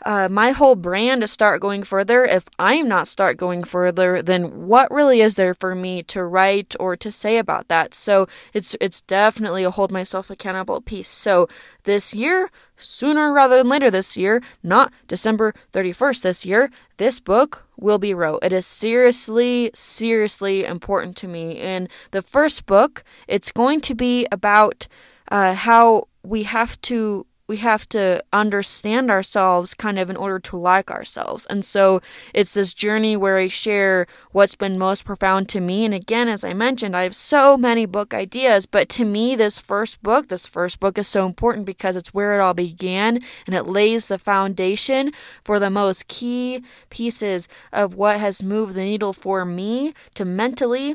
uh, 0.04 0.28
my 0.30 0.52
whole 0.52 0.74
brand 0.74 1.20
to 1.20 1.26
start 1.26 1.60
going 1.60 1.82
further. 1.82 2.24
If 2.24 2.48
I'm 2.58 2.88
not 2.88 3.08
start 3.08 3.36
going 3.36 3.64
further, 3.64 4.22
then 4.22 4.66
what 4.66 4.90
really 4.90 5.20
is 5.20 5.36
there 5.36 5.54
for 5.54 5.74
me 5.74 6.02
to 6.04 6.24
write 6.24 6.74
or 6.80 6.96
to 6.96 7.10
say 7.12 7.38
about 7.38 7.68
that? 7.68 7.94
So 7.94 8.26
it's 8.54 8.76
it's 8.80 9.02
definitely 9.02 9.64
a 9.64 9.70
hold 9.70 9.90
myself 9.90 10.30
accountable 10.30 10.80
piece. 10.80 11.08
So 11.08 11.48
this 11.84 12.14
year, 12.14 12.50
sooner 12.76 13.32
rather 13.32 13.58
than 13.58 13.68
later 13.68 13.90
this 13.90 14.16
year, 14.16 14.42
not 14.62 14.92
December 15.06 15.54
31st 15.72 16.22
this 16.22 16.46
year, 16.46 16.70
this 16.96 17.20
book 17.20 17.66
will 17.76 17.98
be 17.98 18.14
wrote. 18.14 18.40
It 18.42 18.52
is 18.52 18.66
seriously, 18.66 19.70
seriously 19.74 20.64
important 20.64 21.16
to 21.18 21.28
me. 21.28 21.52
In 21.52 21.88
the 22.10 22.22
first 22.22 22.66
book, 22.66 23.02
it's 23.28 23.52
going 23.52 23.80
to 23.82 23.94
be 23.94 24.26
about 24.30 24.86
uh, 25.30 25.54
how 25.54 26.08
we 26.22 26.42
have 26.42 26.80
to 26.82 27.26
we 27.50 27.56
have 27.56 27.88
to 27.88 28.22
understand 28.32 29.10
ourselves 29.10 29.74
kind 29.74 29.98
of 29.98 30.08
in 30.08 30.14
order 30.16 30.38
to 30.38 30.56
like 30.56 30.88
ourselves. 30.88 31.46
And 31.46 31.64
so 31.64 32.00
it's 32.32 32.54
this 32.54 32.72
journey 32.72 33.16
where 33.16 33.38
I 33.38 33.48
share 33.48 34.06
what's 34.30 34.54
been 34.54 34.78
most 34.78 35.04
profound 35.04 35.48
to 35.48 35.60
me. 35.60 35.84
And 35.84 35.92
again, 35.92 36.28
as 36.28 36.44
I 36.44 36.52
mentioned, 36.52 36.96
I 36.96 37.02
have 37.02 37.14
so 37.14 37.56
many 37.56 37.86
book 37.86 38.14
ideas, 38.14 38.66
but 38.66 38.88
to 38.90 39.04
me, 39.04 39.34
this 39.34 39.58
first 39.58 40.00
book, 40.00 40.28
this 40.28 40.46
first 40.46 40.78
book 40.78 40.96
is 40.96 41.08
so 41.08 41.26
important 41.26 41.66
because 41.66 41.96
it's 41.96 42.14
where 42.14 42.38
it 42.38 42.40
all 42.40 42.54
began 42.54 43.18
and 43.48 43.56
it 43.56 43.66
lays 43.66 44.06
the 44.06 44.18
foundation 44.18 45.10
for 45.44 45.58
the 45.58 45.70
most 45.70 46.06
key 46.06 46.62
pieces 46.88 47.48
of 47.72 47.94
what 47.94 48.20
has 48.20 48.44
moved 48.44 48.74
the 48.74 48.84
needle 48.84 49.12
for 49.12 49.44
me 49.44 49.92
to 50.14 50.24
mentally 50.24 50.94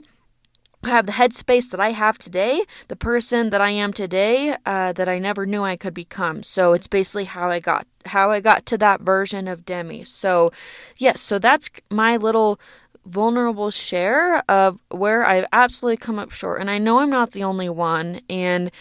have 0.86 1.06
the 1.06 1.13
headspace 1.13 1.70
that 1.72 1.80
I 1.80 1.92
have 1.92 2.18
today, 2.18 2.63
the 2.88 2.96
person 2.96 3.50
that 3.50 3.62
I 3.62 3.72
am 3.72 3.94
today, 3.94 4.56
uh, 4.65 4.94
that 4.94 5.10
I 5.10 5.20
never 5.20 5.46
knew 5.46 5.63
I 5.63 5.75
could 5.75 5.94
become. 5.94 6.44
So 6.44 6.74
it's 6.74 6.88
basically 6.88 7.25
how 7.25 7.50
I 7.50 7.60
got 7.60 7.88
how 8.06 8.32
I 8.32 8.39
got 8.39 8.65
to 8.68 8.77
that 8.77 9.01
version 9.01 9.48
of 9.48 9.65
Demie. 9.65 10.04
So 10.04 10.51
yes, 10.98 11.22
so 11.22 11.39
that's 11.39 11.70
my 11.89 12.18
little 12.18 12.60
vulnerable 13.06 13.72
share 13.72 14.44
of 14.50 14.82
where 14.89 15.25
I've 15.25 15.46
absolutely 15.54 15.98
come 15.98 16.20
up 16.20 16.32
short. 16.32 16.62
And 16.62 16.70
I 16.70 16.77
know 16.77 17.00
I'm 17.00 17.10
not 17.10 17.32
the 17.32 17.44
only 17.44 17.70
one. 17.70 18.22
And 18.30 18.72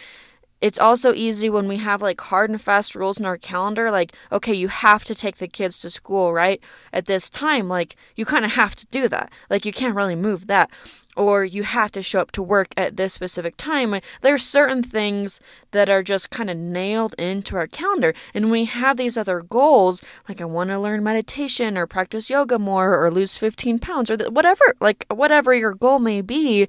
it's 0.64 0.78
also 0.78 1.12
easy 1.12 1.50
when 1.50 1.68
we 1.68 1.76
have 1.76 2.00
like 2.00 2.18
hard 2.18 2.48
and 2.48 2.58
fast 2.58 2.94
rules 2.94 3.18
in 3.18 3.26
our 3.26 3.36
calendar 3.36 3.90
like 3.90 4.14
okay 4.32 4.54
you 4.54 4.68
have 4.68 5.04
to 5.04 5.14
take 5.14 5.36
the 5.36 5.46
kids 5.46 5.78
to 5.78 5.90
school 5.90 6.32
right 6.32 6.58
at 6.90 7.04
this 7.04 7.28
time 7.28 7.68
like 7.68 7.96
you 8.16 8.24
kind 8.24 8.46
of 8.46 8.52
have 8.52 8.74
to 8.74 8.86
do 8.86 9.06
that 9.06 9.30
like 9.50 9.66
you 9.66 9.72
can't 9.74 9.94
really 9.94 10.14
move 10.14 10.46
that 10.46 10.70
or 11.16 11.44
you 11.44 11.62
have 11.62 11.92
to 11.92 12.02
show 12.02 12.20
up 12.20 12.32
to 12.32 12.42
work 12.42 12.68
at 12.76 12.96
this 12.96 13.12
specific 13.12 13.56
time. 13.56 14.00
There 14.20 14.34
are 14.34 14.38
certain 14.38 14.82
things 14.82 15.40
that 15.70 15.88
are 15.88 16.02
just 16.02 16.30
kind 16.30 16.50
of 16.50 16.56
nailed 16.56 17.14
into 17.18 17.56
our 17.56 17.66
calendar. 17.66 18.14
And 18.32 18.50
we 18.50 18.64
have 18.64 18.96
these 18.96 19.16
other 19.16 19.40
goals, 19.40 20.02
like 20.28 20.40
I 20.40 20.44
want 20.44 20.70
to 20.70 20.78
learn 20.78 21.02
meditation 21.02 21.78
or 21.78 21.86
practice 21.86 22.30
yoga 22.30 22.58
more 22.58 22.98
or 23.02 23.10
lose 23.10 23.38
15 23.38 23.78
pounds 23.78 24.10
or 24.10 24.16
whatever, 24.30 24.74
like 24.80 25.06
whatever 25.08 25.54
your 25.54 25.74
goal 25.74 25.98
may 25.98 26.20
be, 26.20 26.68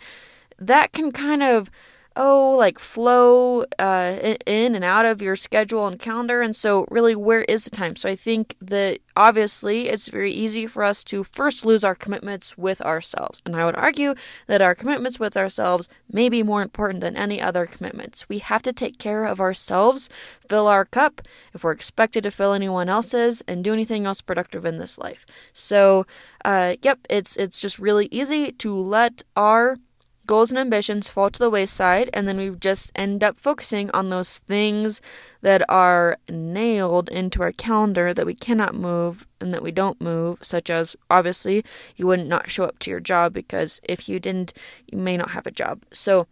that 0.58 0.92
can 0.94 1.12
kind 1.12 1.44
of 1.44 1.70
oh, 2.16 2.56
like 2.58 2.80
flow 2.80 3.66
uh, 3.80 4.36
in 4.46 4.76
and 4.76 4.84
out 4.84 5.06
of 5.06 5.22
your 5.22 5.36
schedule 5.36 5.88
and 5.88 6.00
calendar. 6.00 6.42
And 6.42 6.56
so, 6.56 6.86
really, 6.90 7.16
where 7.16 7.42
is 7.42 7.66
the 7.66 7.70
time? 7.70 7.96
So, 7.96 8.10
I 8.10 8.16
think 8.16 8.56
that 8.62 9.00
obviously 9.18 9.88
it's 9.90 10.10
very 10.10 10.32
easy 10.32 10.68
for 10.68 10.84
us 10.84 11.04
to 11.06 11.24
first 11.24 11.66
lose 11.66 11.84
our 11.84 11.96
commitments 11.96 12.58
with 12.58 12.82
ourselves. 12.82 13.42
And 13.46 13.56
I 13.56 13.66
would 13.66 13.76
argue 13.76 14.16
that 14.48 14.62
our 14.62 14.76
commitments 14.76 15.20
with 15.20 15.38
ourselves 15.38 15.90
may 16.12 16.30
be 16.30 16.44
more 16.44 16.62
important 16.62 17.02
than 17.02 17.16
any 17.16 17.42
other 17.42 17.66
commitments. 17.66 18.28
We 18.30 18.40
have 18.40 18.62
to 18.64 18.74
take 18.74 18.98
care 18.98 19.26
of 19.26 19.40
ourselves, 19.42 20.10
fill 20.48 20.68
our 20.68 20.86
cup 20.86 21.22
if 21.54 21.64
we're 21.64 21.72
expected 21.72 22.24
to 22.24 22.32
fill 22.32 22.54
anyone 22.54 22.90
else's, 22.90 23.42
and 23.48 23.64
do 23.64 23.74
anything 23.74 24.06
else 24.06 24.22
productive 24.22 24.66
in 24.66 24.78
this 24.78 24.98
life. 24.98 25.26
So, 25.54 26.06
uh, 26.44 26.76
yep, 26.82 27.00
it's 27.10 27.36
it's 27.38 27.60
just 27.60 27.80
really 27.80 28.08
easy 28.12 28.52
to 28.52 28.74
let 28.74 29.24
our 29.36 29.78
goals 30.26 30.52
and 30.52 30.60
ambitions 30.60 31.10
fall 31.10 31.30
to 31.30 31.40
the 31.40 31.50
wayside, 31.50 32.10
and 32.14 32.28
then 32.28 32.38
we 32.38 32.50
just 32.52 32.92
end 32.96 33.24
up 33.24 33.40
focusing 33.40 33.90
on 33.92 34.10
those 34.10 34.38
things 34.40 35.02
that 35.42 35.64
are 35.70 36.18
nailed 36.30 37.10
into 37.10 37.42
our 37.42 37.52
calendar 37.52 38.14
that 38.14 38.26
we 38.26 38.34
cannot 38.34 38.76
move 38.76 39.28
and 39.40 39.54
that 39.54 39.64
we 39.64 39.72
don't 39.72 40.02
move, 40.02 40.40
such 40.42 40.70
as 40.70 40.96
obviously 41.10 41.64
you 41.96 42.08
wouldn't 42.08 42.30
not 42.30 42.50
show 42.50 42.64
up 42.64 42.80
to 42.80 42.90
your 42.90 43.00
job 43.00 43.34
because 43.34 43.80
if 43.84 44.10
you 44.10 44.20
didn't, 44.20 44.54
you 44.92 44.98
may 44.98 45.18
not 45.18 45.32
have 45.32 45.46
a 45.46 45.52
job. 45.52 45.84
So 45.92 46.28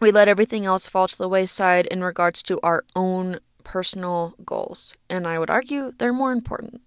we 0.00 0.10
let 0.10 0.28
everything 0.28 0.64
else 0.64 0.88
fall 0.88 1.08
to 1.08 1.18
the 1.18 1.28
wayside 1.28 1.86
in 1.86 2.02
regards 2.02 2.42
to 2.44 2.60
our 2.62 2.84
own 2.96 3.40
personal 3.64 4.34
goals. 4.44 4.94
And 5.08 5.26
I 5.26 5.38
would 5.38 5.50
argue 5.50 5.92
they're 5.98 6.12
more 6.12 6.32
important. 6.32 6.82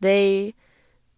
They 0.00 0.54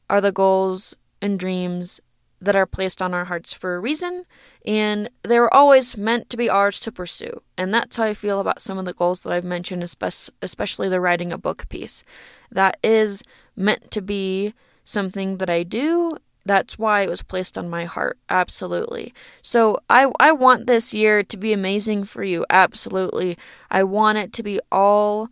are 0.08 0.20
the 0.20 0.32
goals 0.32 0.94
and 1.20 1.38
dreams 1.38 2.00
that 2.40 2.56
are 2.56 2.66
placed 2.66 3.02
on 3.02 3.12
our 3.12 3.26
hearts 3.26 3.52
for 3.52 3.74
a 3.74 3.80
reason, 3.80 4.24
and 4.66 5.10
they 5.22 5.38
were 5.38 5.52
always 5.52 5.96
meant 5.96 6.30
to 6.30 6.36
be 6.36 6.48
ours 6.48 6.80
to 6.80 6.92
pursue. 6.92 7.42
And 7.58 7.72
that's 7.72 7.96
how 7.96 8.04
I 8.04 8.14
feel 8.14 8.40
about 8.40 8.62
some 8.62 8.78
of 8.78 8.86
the 8.86 8.94
goals 8.94 9.22
that 9.22 9.32
I've 9.32 9.44
mentioned, 9.44 9.82
especially 9.82 10.88
the 10.88 11.00
writing 11.00 11.32
a 11.32 11.38
book 11.38 11.68
piece. 11.68 12.02
That 12.50 12.78
is 12.82 13.22
meant 13.56 13.90
to 13.90 14.00
be 14.00 14.54
something 14.84 15.36
that 15.36 15.50
I 15.50 15.62
do. 15.62 16.16
That's 16.46 16.78
why 16.78 17.02
it 17.02 17.10
was 17.10 17.22
placed 17.22 17.58
on 17.58 17.68
my 17.68 17.84
heart. 17.84 18.18
Absolutely. 18.30 19.12
So 19.42 19.78
I 19.90 20.10
I 20.18 20.32
want 20.32 20.66
this 20.66 20.94
year 20.94 21.22
to 21.22 21.36
be 21.36 21.52
amazing 21.52 22.04
for 22.04 22.24
you. 22.24 22.46
Absolutely. 22.48 23.36
I 23.70 23.82
want 23.84 24.16
it 24.18 24.32
to 24.34 24.42
be 24.42 24.58
all 24.72 25.28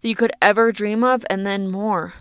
that 0.00 0.08
you 0.08 0.16
could 0.16 0.32
ever 0.40 0.72
dream 0.72 1.04
of 1.04 1.26
and 1.28 1.44
then 1.44 1.68
more. 1.68 2.14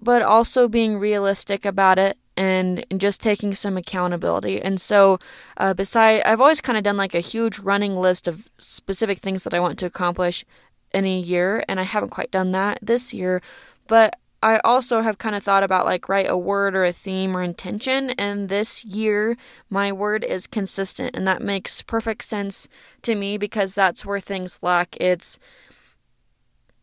But 0.00 0.20
also 0.20 0.68
being 0.68 0.98
realistic 0.98 1.64
about 1.64 1.98
it 1.98 2.18
and, 2.36 2.84
just 2.96 3.22
taking 3.22 3.54
some 3.54 3.76
accountability. 3.76 4.60
And 4.60 4.80
so, 4.80 5.18
uh, 5.56 5.74
beside, 5.74 6.22
I've 6.22 6.40
always 6.40 6.60
kind 6.60 6.76
of 6.76 6.84
done 6.84 6.96
like 6.96 7.14
a 7.14 7.20
huge 7.20 7.58
running 7.58 7.96
list 7.96 8.28
of 8.28 8.48
specific 8.58 9.18
things 9.18 9.44
that 9.44 9.54
I 9.54 9.60
want 9.60 9.78
to 9.78 9.86
accomplish 9.86 10.44
in 10.92 11.04
a 11.04 11.18
year, 11.18 11.64
and 11.68 11.80
I 11.80 11.84
haven't 11.84 12.10
quite 12.10 12.30
done 12.30 12.52
that 12.52 12.78
this 12.82 13.12
year. 13.12 13.42
But 13.86 14.16
I 14.42 14.60
also 14.64 15.00
have 15.00 15.18
kind 15.18 15.34
of 15.34 15.42
thought 15.42 15.62
about 15.62 15.86
like 15.86 16.08
write 16.08 16.28
a 16.28 16.36
word 16.36 16.76
or 16.76 16.84
a 16.84 16.92
theme 16.92 17.36
or 17.36 17.42
intention, 17.42 18.10
and 18.10 18.48
this 18.48 18.84
year 18.84 19.36
my 19.70 19.92
word 19.92 20.24
is 20.24 20.46
consistent, 20.46 21.16
and 21.16 21.26
that 21.26 21.42
makes 21.42 21.82
perfect 21.82 22.24
sense 22.24 22.68
to 23.02 23.14
me 23.14 23.38
because 23.38 23.74
that's 23.74 24.04
where 24.06 24.20
things 24.20 24.60
lack. 24.62 24.96
It's 25.00 25.38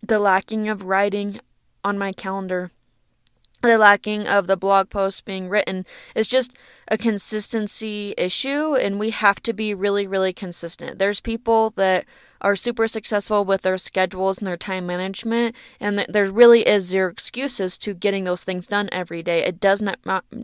the 0.02 0.20
lacking 0.20 0.68
of 0.68 0.84
writing 0.84 1.40
on 1.84 1.98
my 1.98 2.12
calendar 2.12 2.72
the 3.70 3.78
lacking 3.78 4.28
of 4.28 4.48
the 4.48 4.58
blog 4.58 4.90
posts 4.90 5.22
being 5.22 5.48
written 5.48 5.86
is 6.16 6.28
just 6.28 6.56
a 6.90 6.98
consistency 6.98 8.14
issue 8.18 8.76
and 8.76 9.00
we 9.00 9.10
have 9.12 9.42
to 9.42 9.54
be 9.54 9.74
really 9.74 10.06
really 10.06 10.34
consistent. 10.34 11.00
There's 11.00 11.20
people 11.22 11.72
that 11.78 12.06
are 12.42 12.58
super 12.58 12.88
successful 12.88 13.46
with 13.46 13.62
their 13.62 13.78
schedules 13.78 14.38
and 14.38 14.48
their 14.48 14.58
time 14.58 14.86
management 14.86 15.56
and 15.80 16.06
there 16.10 16.30
really 16.30 16.68
is 16.68 16.84
zero 16.84 17.10
excuses 17.10 17.78
to 17.78 17.94
getting 17.94 18.26
those 18.26 18.44
things 18.44 18.68
done 18.68 18.90
every 18.92 19.24
day. 19.24 19.44
It 19.46 19.60
does 19.60 19.82
not 19.82 20.00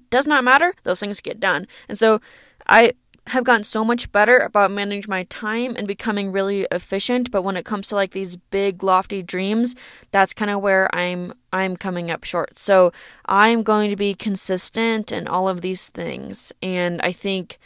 does 0.09 0.27
not 0.27 0.43
matter. 0.43 0.73
Those 0.83 1.01
things 1.01 1.19
get 1.21 1.39
done. 1.39 1.67
And 1.89 1.97
so 1.97 2.21
i 2.67 2.93
have 3.29 3.43
gotten 3.43 3.63
so 3.63 3.86
much 3.86 4.12
better 4.12 4.38
about 4.38 4.71
managing 4.71 5.09
my 5.09 5.24
time 5.24 5.75
and 5.75 5.88
becoming 5.88 6.31
really 6.31 6.67
efficient 6.71 7.31
but 7.31 7.43
when 7.43 7.55
it 7.55 7.65
comes 7.65 7.88
to 7.88 7.95
like 7.95 8.12
these 8.12 8.36
big 8.36 8.83
lofty 8.83 9.24
dreams 9.24 9.75
that's 10.12 10.33
kind 10.33 10.51
of 10.51 10.62
where 10.62 10.93
i'm 10.95 11.33
i'm 11.53 11.75
coming 11.75 12.12
up 12.12 12.24
short. 12.24 12.57
So 12.57 12.91
i'm 13.25 13.63
going 13.63 13.89
to 13.89 13.95
be 13.95 14.13
consistent 14.13 15.12
in 15.12 15.27
all 15.27 15.48
of 15.48 15.62
these 15.62 15.89
things 15.89 16.51
and 16.62 17.01
i 17.01 17.12
think 17.12 17.57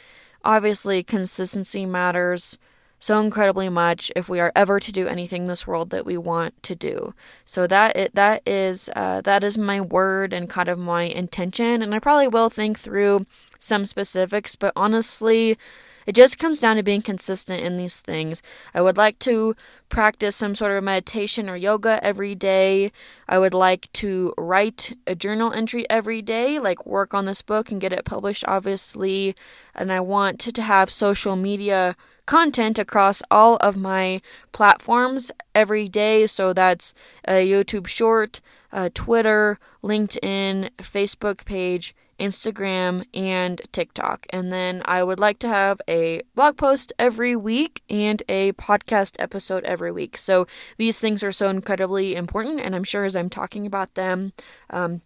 obviously 0.44 1.04
consistency 1.04 1.86
matters 1.86 2.58
so 3.04 3.20
incredibly 3.20 3.68
much 3.68 4.14
if 4.16 4.30
we 4.30 4.40
are 4.40 4.54
ever 4.56 4.80
to 4.80 4.90
do 4.90 5.10
anything 5.10 5.42
in 5.42 5.48
this 5.50 5.68
world 5.68 5.90
that 5.90 6.06
we 6.06 6.16
want 6.16 6.64
to 6.64 6.74
do. 6.74 7.14
So 7.44 7.68
that 7.68 7.98
it, 7.98 8.16
that 8.16 8.42
is 8.48 8.90
uh, 8.96 9.20
that 9.22 9.44
is 9.44 9.58
my 9.58 9.82
word 9.82 10.32
and 10.32 10.50
kind 10.50 10.70
of 10.70 10.80
my 10.80 11.04
intention, 11.04 11.82
and 11.82 11.94
I 11.94 12.00
probably 12.00 12.30
will 12.30 12.50
think 12.50 12.80
through 12.80 13.26
some 13.60 13.84
specifics, 13.84 14.56
but 14.56 14.72
honestly, 14.78 15.58
it 16.06 16.16
just 16.16 16.40
comes 16.40 16.62
down 16.62 16.78
to 16.78 16.84
being 16.84 17.02
consistent 17.02 17.62
in 17.62 17.76
these 17.76 18.00
things. 18.00 18.42
I 18.74 18.82
would 18.82 18.96
like 18.96 19.20
to 19.20 19.54
practice 19.90 20.38
some 20.38 20.56
sort 20.56 20.72
of 20.72 20.82
meditation 20.86 21.50
or 21.50 21.58
yoga 21.58 22.00
every 22.02 22.36
day. 22.36 22.94
I 23.28 23.38
would 23.38 23.54
like 23.54 23.92
to 23.94 24.34
write 24.38 24.96
a 25.06 25.14
journal 25.14 25.52
entry 25.52 25.90
every 25.90 26.22
day, 26.22 26.58
like 26.58 26.86
work 26.86 27.14
on 27.14 27.26
this 27.26 27.42
book 27.42 27.70
and 27.70 27.82
get 27.82 27.92
it 27.92 28.06
published, 28.06 28.46
obviously. 28.48 29.36
And 29.76 29.92
I 29.92 30.00
want 30.00 30.40
to, 30.42 30.54
to 30.54 30.62
have 30.62 30.90
social 30.90 31.36
media 31.36 31.98
content 32.26 32.80
across 32.80 33.22
all 33.30 33.58
of 33.58 33.76
my 33.76 34.22
platforms 34.52 35.32
every 35.54 35.88
day. 35.88 36.26
So 36.28 36.54
that's 36.54 36.94
a 37.28 37.48
YouTube 37.48 37.88
short, 37.88 38.42
a 38.72 38.90
Twitter, 38.90 39.60
LinkedIn, 39.84 40.70
Facebook 40.78 41.46
page 41.46 41.96
Instagram, 42.20 43.06
and 43.14 43.62
TikTok. 43.72 44.26
And 44.30 44.52
then 44.52 44.82
I 44.86 45.04
would 45.04 45.20
like 45.20 45.40
to 45.40 45.48
have 45.48 45.82
a 45.90 46.22
blog 46.36 46.58
post 46.58 46.94
every 46.98 47.36
week 47.36 47.82
and 47.90 48.22
a 48.30 48.54
podcast 48.54 49.16
episode 49.20 49.64
every 49.66 49.92
week. 49.92 50.18
So 50.18 50.48
these 50.78 51.00
things 51.00 51.24
are 51.24 51.32
so 51.32 51.50
incredibly 51.50 52.16
important, 52.16 52.62
and 52.62 52.76
I'm 52.76 52.84
sure 52.84 53.04
as 53.04 53.16
I'm 53.16 53.30
talking 53.30 53.66
about 53.66 53.96
them, 53.96 54.34
um, 54.70 55.02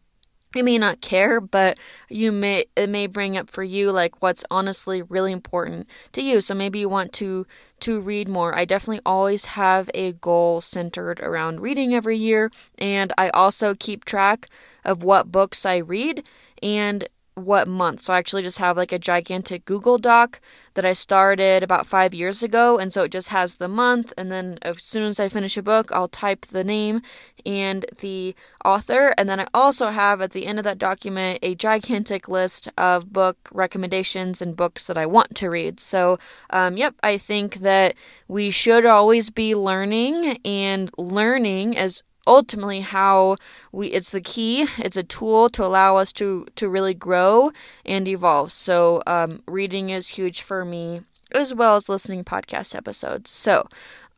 you 0.55 0.63
may 0.63 0.77
not 0.77 1.01
care, 1.01 1.39
but 1.41 1.77
you 2.09 2.31
may 2.31 2.65
it 2.75 2.89
may 2.89 3.07
bring 3.07 3.37
up 3.37 3.49
for 3.49 3.63
you 3.63 3.91
like 3.91 4.21
what's 4.21 4.45
honestly 4.49 5.01
really 5.01 5.31
important 5.31 5.87
to 6.13 6.21
you. 6.21 6.41
So 6.41 6.53
maybe 6.53 6.79
you 6.79 6.89
want 6.89 7.13
to 7.13 7.45
to 7.81 7.99
read 7.99 8.27
more. 8.27 8.55
I 8.55 8.65
definitely 8.65 9.01
always 9.05 9.45
have 9.45 9.89
a 9.93 10.13
goal 10.13 10.61
centered 10.61 11.19
around 11.19 11.61
reading 11.61 11.93
every 11.93 12.17
year, 12.17 12.51
and 12.77 13.13
I 13.17 13.29
also 13.29 13.75
keep 13.75 14.05
track 14.05 14.47
of 14.83 15.03
what 15.03 15.31
books 15.31 15.65
I 15.65 15.77
read 15.77 16.23
and 16.63 17.07
what 17.37 17.67
month. 17.67 18.01
So 18.01 18.13
I 18.13 18.17
actually 18.17 18.41
just 18.41 18.57
have 18.57 18.77
like 18.77 18.91
a 18.91 18.99
gigantic 18.99 19.65
Google 19.65 19.97
Doc 19.97 20.41
that 20.73 20.85
I 20.85 20.93
started 20.93 21.63
about 21.63 21.87
five 21.87 22.13
years 22.13 22.43
ago. 22.43 22.77
And 22.77 22.91
so 22.91 23.03
it 23.03 23.11
just 23.11 23.29
has 23.29 23.55
the 23.55 23.67
month. 23.67 24.13
And 24.17 24.31
then 24.31 24.57
as 24.61 24.83
soon 24.83 25.03
as 25.03 25.19
I 25.19 25.29
finish 25.29 25.57
a 25.57 25.63
book, 25.63 25.91
I'll 25.91 26.07
type 26.07 26.47
the 26.47 26.63
name 26.63 27.01
and 27.45 27.85
the 27.99 28.35
author. 28.65 29.13
And 29.17 29.29
then 29.29 29.39
I 29.39 29.47
also 29.53 29.87
have 29.87 30.21
at 30.21 30.31
the 30.31 30.45
end 30.45 30.59
of 30.59 30.63
that 30.65 30.77
document 30.77 31.39
a 31.41 31.55
gigantic 31.55 32.27
list 32.27 32.69
of 32.77 33.13
book 33.13 33.49
recommendations 33.51 34.41
and 34.41 34.55
books 34.55 34.87
that 34.87 34.97
I 34.97 35.05
want 35.05 35.35
to 35.37 35.49
read. 35.49 35.79
So, 35.79 36.17
um, 36.49 36.77
yep, 36.77 36.95
I 37.03 37.17
think 37.17 37.55
that 37.57 37.95
we 38.27 38.49
should 38.49 38.85
always 38.85 39.29
be 39.29 39.55
learning 39.55 40.39
and 40.43 40.91
learning 40.97 41.77
as 41.77 42.01
ultimately 42.27 42.81
how 42.81 43.37
we 43.71 43.87
it's 43.87 44.11
the 44.11 44.21
key 44.21 44.67
it's 44.77 44.97
a 44.97 45.03
tool 45.03 45.49
to 45.49 45.63
allow 45.63 45.95
us 45.95 46.11
to 46.11 46.45
to 46.55 46.69
really 46.69 46.93
grow 46.93 47.51
and 47.85 48.07
evolve 48.07 48.51
so 48.51 49.01
um, 49.07 49.41
reading 49.47 49.89
is 49.89 50.09
huge 50.09 50.41
for 50.41 50.63
me 50.65 51.01
as 51.31 51.53
well 51.53 51.75
as 51.75 51.89
listening 51.89 52.23
podcast 52.23 52.75
episodes 52.75 53.31
so 53.31 53.67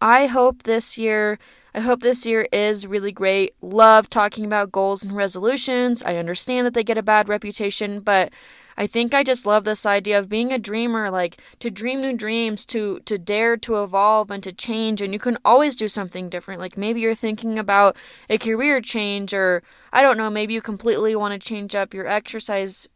i 0.02 0.26
hope 0.26 0.64
this 0.64 0.98
year 0.98 1.40
I 1.74 1.82
hope 1.82 2.02
this 2.02 2.26
year 2.26 2.48
is 2.52 2.88
really 2.88 3.12
great. 3.12 3.54
Love 3.62 4.10
talking 4.10 4.44
about 4.44 4.72
goals 4.72 5.04
and 5.04 5.16
resolutions. 5.16 6.02
I 6.02 6.16
understand 6.16 6.66
that 6.66 6.74
they 6.74 6.84
get 6.84 6.98
a 6.98 7.04
bad 7.04 7.30
reputation, 7.30 8.00
but 8.00 8.34
I 8.80 8.88
think 8.88 9.14
I 9.14 9.24
just 9.24 9.46
love 9.46 9.66
this 9.66 9.86
idea 9.86 10.18
of 10.18 10.30
being 10.30 10.54
a 10.54 10.58
dreamer, 10.58 11.12
like 11.12 11.38
to 11.60 11.70
dream 11.70 12.00
new 12.00 12.16
dreams, 12.16 12.66
to 12.68 13.02
to 13.02 13.18
dare 13.18 13.58
to 13.58 13.84
evolve 13.84 14.32
and 14.32 14.42
to 14.44 14.54
change 14.54 15.02
and 15.02 15.12
you 15.12 15.20
can 15.20 15.38
always 15.44 15.76
do 15.76 15.90
something 15.90 16.30
different. 16.30 16.62
Like 16.62 16.78
maybe 16.78 17.02
you're 17.02 17.14
thinking 17.14 17.60
about 17.60 17.98
a 18.30 18.38
career 18.38 18.80
change 18.80 19.34
or 19.34 19.62
I 19.92 20.02
don't 20.02 20.18
know, 20.18 20.30
maybe 20.30 20.54
you 20.54 20.62
completely 20.62 21.14
want 21.14 21.34
to 21.34 21.48
change 21.48 21.76
up 21.76 21.94
your 21.94 22.08
exercise 22.08 22.88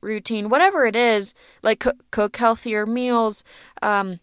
routine, 0.00 0.48
whatever 0.48 0.86
it 0.86 0.94
is, 0.94 1.34
like 1.62 1.80
cook, 1.80 1.98
cook 2.12 2.36
healthier 2.36 2.86
meals, 2.86 3.42
um 3.82 4.20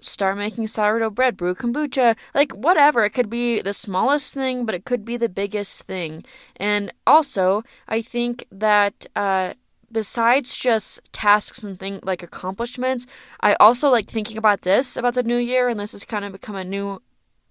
start 0.00 0.36
making 0.36 0.66
sourdough 0.66 1.10
bread, 1.10 1.36
brew 1.36 1.54
kombucha, 1.54 2.16
like 2.34 2.52
whatever. 2.52 3.04
It 3.04 3.10
could 3.10 3.30
be 3.30 3.62
the 3.62 3.72
smallest 3.72 4.34
thing, 4.34 4.66
but 4.66 4.74
it 4.74 4.84
could 4.84 5.04
be 5.04 5.16
the 5.16 5.28
biggest 5.28 5.82
thing. 5.82 6.24
And 6.56 6.92
also, 7.06 7.62
I 7.88 8.02
think 8.02 8.44
that 8.50 9.06
uh, 9.14 9.54
besides 9.92 10.56
just 10.56 11.00
tasks 11.12 11.62
and 11.62 11.78
things 11.78 12.00
like 12.02 12.22
accomplishments, 12.22 13.06
I 13.40 13.54
also 13.54 13.88
like 13.88 14.06
thinking 14.06 14.38
about 14.38 14.62
this 14.62 14.96
about 14.96 15.14
the 15.14 15.22
new 15.22 15.36
year, 15.36 15.68
and 15.68 15.78
this 15.78 15.92
has 15.92 16.04
kind 16.04 16.24
of 16.24 16.32
become 16.32 16.56
a 16.56 16.64
new 16.64 17.02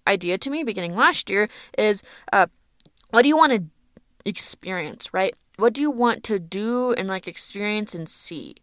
idea 0.06 0.36
to 0.36 0.50
me 0.50 0.64
beginning 0.64 0.96
last 0.96 1.30
year 1.30 1.48
is 1.78 2.02
uh, 2.32 2.46
what 3.10 3.22
do 3.22 3.28
you 3.28 3.36
want 3.36 3.52
to 3.52 3.62
experience, 4.24 5.12
right? 5.12 5.34
What 5.56 5.72
do 5.72 5.80
you 5.80 5.90
want 5.90 6.24
to 6.24 6.38
do 6.38 6.92
and 6.92 7.08
like 7.08 7.28
experience 7.28 7.94
and 7.94 8.08
see? 8.08 8.56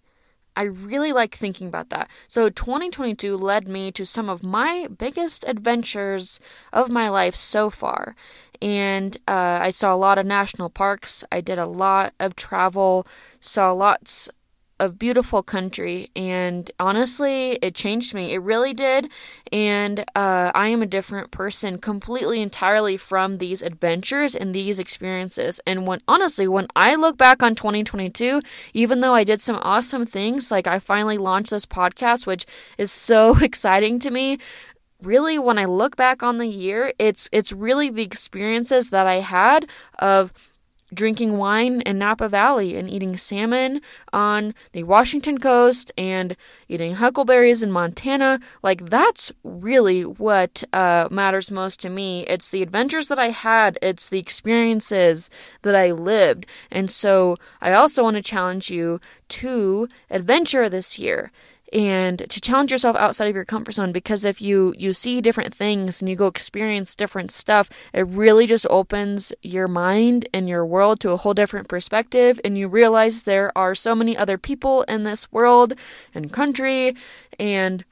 I 0.55 0.63
really 0.63 1.13
like 1.13 1.35
thinking 1.35 1.67
about 1.67 1.89
that. 1.89 2.09
So 2.27 2.49
2022 2.49 3.38
led 3.38 3.67
me 3.67 3.91
to 3.93 4.05
some 4.05 4.29
of 4.29 4.43
my 4.43 4.88
biggest 4.97 5.45
adventures 5.47 6.39
of 6.73 6.89
my 6.89 7.09
life 7.09 7.35
so 7.35 7.69
far 7.69 8.15
and 8.62 9.15
uh, 9.27 9.59
I 9.62 9.69
saw 9.69 9.93
a 9.93 9.97
lot 9.97 10.17
of 10.17 10.25
national 10.25 10.69
parks. 10.69 11.23
I 11.31 11.41
did 11.41 11.57
a 11.57 11.65
lot 11.65 12.13
of 12.19 12.35
travel, 12.35 13.07
saw 13.39 13.71
lots 13.71 14.29
of 14.79 14.99
beautiful 14.99 15.43
country, 15.43 16.09
and 16.15 16.69
honestly, 16.79 17.53
it 17.61 17.75
changed 17.75 18.13
me. 18.13 18.33
It 18.33 18.39
really 18.39 18.73
did, 18.73 19.09
and 19.51 20.01
uh, 20.15 20.51
I 20.55 20.69
am 20.69 20.81
a 20.81 20.87
different 20.87 21.31
person, 21.31 21.77
completely, 21.77 22.41
entirely 22.41 22.97
from 22.97 23.37
these 23.37 23.61
adventures 23.61 24.35
and 24.35 24.53
these 24.53 24.79
experiences. 24.79 25.59
And 25.65 25.85
when 25.85 26.01
honestly, 26.07 26.47
when 26.47 26.67
I 26.75 26.95
look 26.95 27.17
back 27.17 27.43
on 27.43 27.55
2022, 27.55 28.41
even 28.73 28.99
though 28.99 29.13
I 29.13 29.23
did 29.23 29.41
some 29.41 29.59
awesome 29.61 30.05
things, 30.05 30.51
like 30.51 30.67
I 30.67 30.79
finally 30.79 31.17
launched 31.17 31.51
this 31.51 31.65
podcast, 31.65 32.25
which 32.25 32.45
is 32.77 32.91
so 32.91 33.37
exciting 33.41 33.99
to 33.99 34.11
me 34.11 34.37
really 35.01 35.39
when 35.39 35.57
I 35.57 35.65
look 35.65 35.95
back 35.95 36.23
on 36.23 36.37
the 36.37 36.47
year, 36.47 36.93
it's 36.99 37.29
it's 37.31 37.53
really 37.53 37.89
the 37.89 38.03
experiences 38.03 38.89
that 38.89 39.07
I 39.07 39.15
had 39.15 39.69
of 39.97 40.33
drinking 40.93 41.38
wine 41.38 41.82
in 41.82 41.99
Napa 41.99 42.30
Valley 42.30 42.75
and 42.75 42.89
eating 42.89 43.17
salmon 43.17 43.82
on 44.12 44.54
the 44.71 44.84
Washington 44.84 45.38
coast 45.38 45.91
and 45.97 46.36
eating 46.67 46.95
huckleberries 46.95 47.63
in 47.63 47.71
Montana. 47.71 48.39
Like, 48.63 48.86
that's 48.86 49.32
really 49.43 50.04
what 50.04 50.63
uh, 50.73 51.08
matters 51.12 51.52
most 51.52 51.80
to 51.82 51.89
me. 51.89 52.25
It's 52.28 52.49
the 52.49 52.63
adventures 52.63 53.08
that 53.08 53.19
I 53.19 53.30
had, 53.30 53.78
it's 53.82 54.10
the 54.10 54.19
experiences 54.19 55.30
that 55.62 55.75
I 55.75 55.91
lived. 55.91 56.45
And 56.71 56.89
so, 56.89 57.38
I 57.62 57.73
also 57.73 58.04
want 58.04 58.15
to 58.15 58.23
challenge 58.23 58.69
you 58.69 58.99
to 59.30 59.88
adventure 60.10 60.69
this 60.69 60.97
year 60.97 61.32
and 61.73 62.19
to 62.29 62.41
challenge 62.41 62.71
yourself 62.71 62.95
outside 62.95 63.27
of 63.27 63.36
your 63.36 63.45
comfort 63.45 63.73
zone 63.73 63.91
because 63.91 64.25
if 64.25 64.41
you 64.41 64.73
you 64.77 64.93
see 64.93 65.21
different 65.21 65.53
things 65.53 66.01
and 66.01 66.10
you 66.10 66.15
go 66.15 66.27
experience 66.27 66.95
different 66.95 67.32
stuff 67.32 67.69
it 67.93 68.05
really 68.08 68.45
just 68.45 68.65
opens 68.69 69.32
your 69.41 69.67
mind 69.67 70.27
and 70.34 70.49
your 70.49 70.65
world 70.65 70.99
to 70.99 71.12
a 71.12 71.17
whole 71.17 71.34
different 71.34 71.67
perspective 71.67 72.39
and 72.43 72.58
you 72.58 72.67
realize 72.67 73.23
there 73.23 73.55
are 73.58 73.75
so 73.75 73.93
many 73.93 74.17
other 74.17 74.38
people 74.38 74.84
in 74.84 75.03
this 75.03 75.32
world 75.32 75.73
and 76.13 76.34
country 76.34 76.95
and 77.39 77.84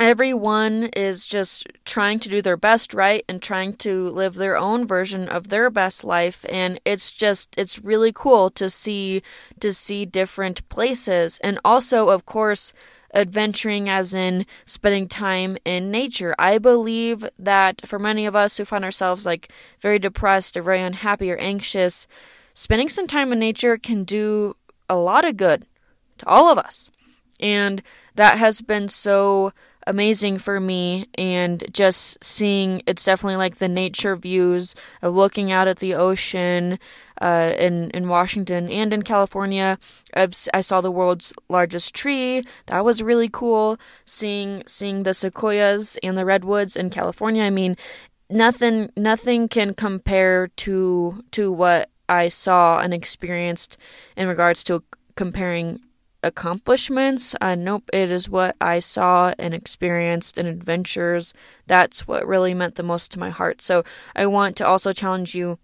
everyone 0.00 0.90
is 0.96 1.26
just 1.26 1.66
trying 1.84 2.18
to 2.20 2.28
do 2.28 2.42
their 2.42 2.56
best 2.56 2.94
right 2.94 3.24
and 3.28 3.40
trying 3.40 3.74
to 3.74 4.08
live 4.08 4.34
their 4.34 4.56
own 4.56 4.86
version 4.86 5.28
of 5.28 5.48
their 5.48 5.70
best 5.70 6.04
life. 6.04 6.44
And 6.48 6.80
it's 6.84 7.12
just 7.12 7.54
it's 7.58 7.78
really 7.78 8.12
cool 8.12 8.50
to 8.50 8.68
see 8.68 9.22
to 9.60 9.72
see 9.72 10.04
different 10.04 10.68
places. 10.68 11.38
And 11.42 11.58
also 11.64 12.08
of 12.08 12.26
course 12.26 12.72
adventuring 13.14 13.88
as 13.88 14.12
in 14.12 14.44
spending 14.64 15.06
time 15.06 15.56
in 15.64 15.90
nature. 15.90 16.34
I 16.38 16.58
believe 16.58 17.24
that 17.38 17.86
for 17.86 17.98
many 17.98 18.26
of 18.26 18.34
us 18.34 18.56
who 18.56 18.64
find 18.64 18.84
ourselves 18.84 19.24
like 19.24 19.52
very 19.80 20.00
depressed 20.00 20.56
or 20.56 20.62
very 20.62 20.80
unhappy 20.80 21.30
or 21.30 21.36
anxious 21.36 22.08
spending 22.54 22.88
some 22.88 23.06
time 23.06 23.32
in 23.32 23.38
nature 23.38 23.76
can 23.76 24.04
do 24.04 24.54
a 24.88 24.96
lot 24.96 25.24
of 25.24 25.36
good 25.36 25.66
to 26.18 26.26
all 26.26 26.50
of 26.50 26.58
us. 26.58 26.90
And 27.40 27.82
that 28.14 28.38
has 28.38 28.60
been 28.60 28.88
so 28.88 29.52
amazing 29.86 30.38
for 30.38 30.60
me 30.60 31.06
and 31.16 31.64
just 31.72 32.22
seeing 32.22 32.82
it's 32.86 33.04
definitely 33.04 33.36
like 33.36 33.56
the 33.56 33.68
nature 33.68 34.16
views 34.16 34.74
of 35.02 35.14
looking 35.14 35.52
out 35.52 35.68
at 35.68 35.78
the 35.78 35.94
ocean 35.94 36.78
uh, 37.20 37.52
in 37.58 37.90
in 37.90 38.08
Washington 38.08 38.68
and 38.68 38.92
in 38.92 39.02
California. 39.02 39.78
I've, 40.14 40.34
I 40.52 40.60
saw 40.60 40.80
the 40.80 40.90
world's 40.90 41.32
largest 41.48 41.94
tree. 41.94 42.44
That 42.66 42.84
was 42.84 43.02
really 43.02 43.28
cool. 43.28 43.78
Seeing 44.04 44.62
seeing 44.66 45.02
the 45.02 45.14
sequoias 45.14 45.98
and 46.02 46.16
the 46.16 46.24
redwoods 46.24 46.76
in 46.76 46.90
California. 46.90 47.42
I 47.42 47.50
mean, 47.50 47.76
nothing 48.30 48.90
nothing 48.96 49.48
can 49.48 49.74
compare 49.74 50.48
to 50.48 51.24
to 51.32 51.52
what 51.52 51.90
I 52.08 52.28
saw 52.28 52.80
and 52.80 52.92
experienced 52.92 53.78
in 54.16 54.28
regards 54.28 54.64
to 54.64 54.82
comparing 55.16 55.80
accomplishments. 56.24 57.36
Uh, 57.40 57.54
nope, 57.54 57.88
it 57.92 58.10
is 58.10 58.28
what 58.28 58.56
I 58.60 58.80
saw 58.80 59.32
and 59.38 59.54
experienced 59.54 60.38
and 60.38 60.48
adventures. 60.48 61.34
That's 61.66 62.08
what 62.08 62.26
really 62.26 62.54
meant 62.54 62.74
the 62.74 62.82
most 62.82 63.12
to 63.12 63.18
my 63.18 63.30
heart. 63.30 63.62
So 63.62 63.84
I 64.16 64.26
want 64.26 64.56
to 64.56 64.66
also 64.66 64.92
challenge 64.92 65.34
you 65.34 65.58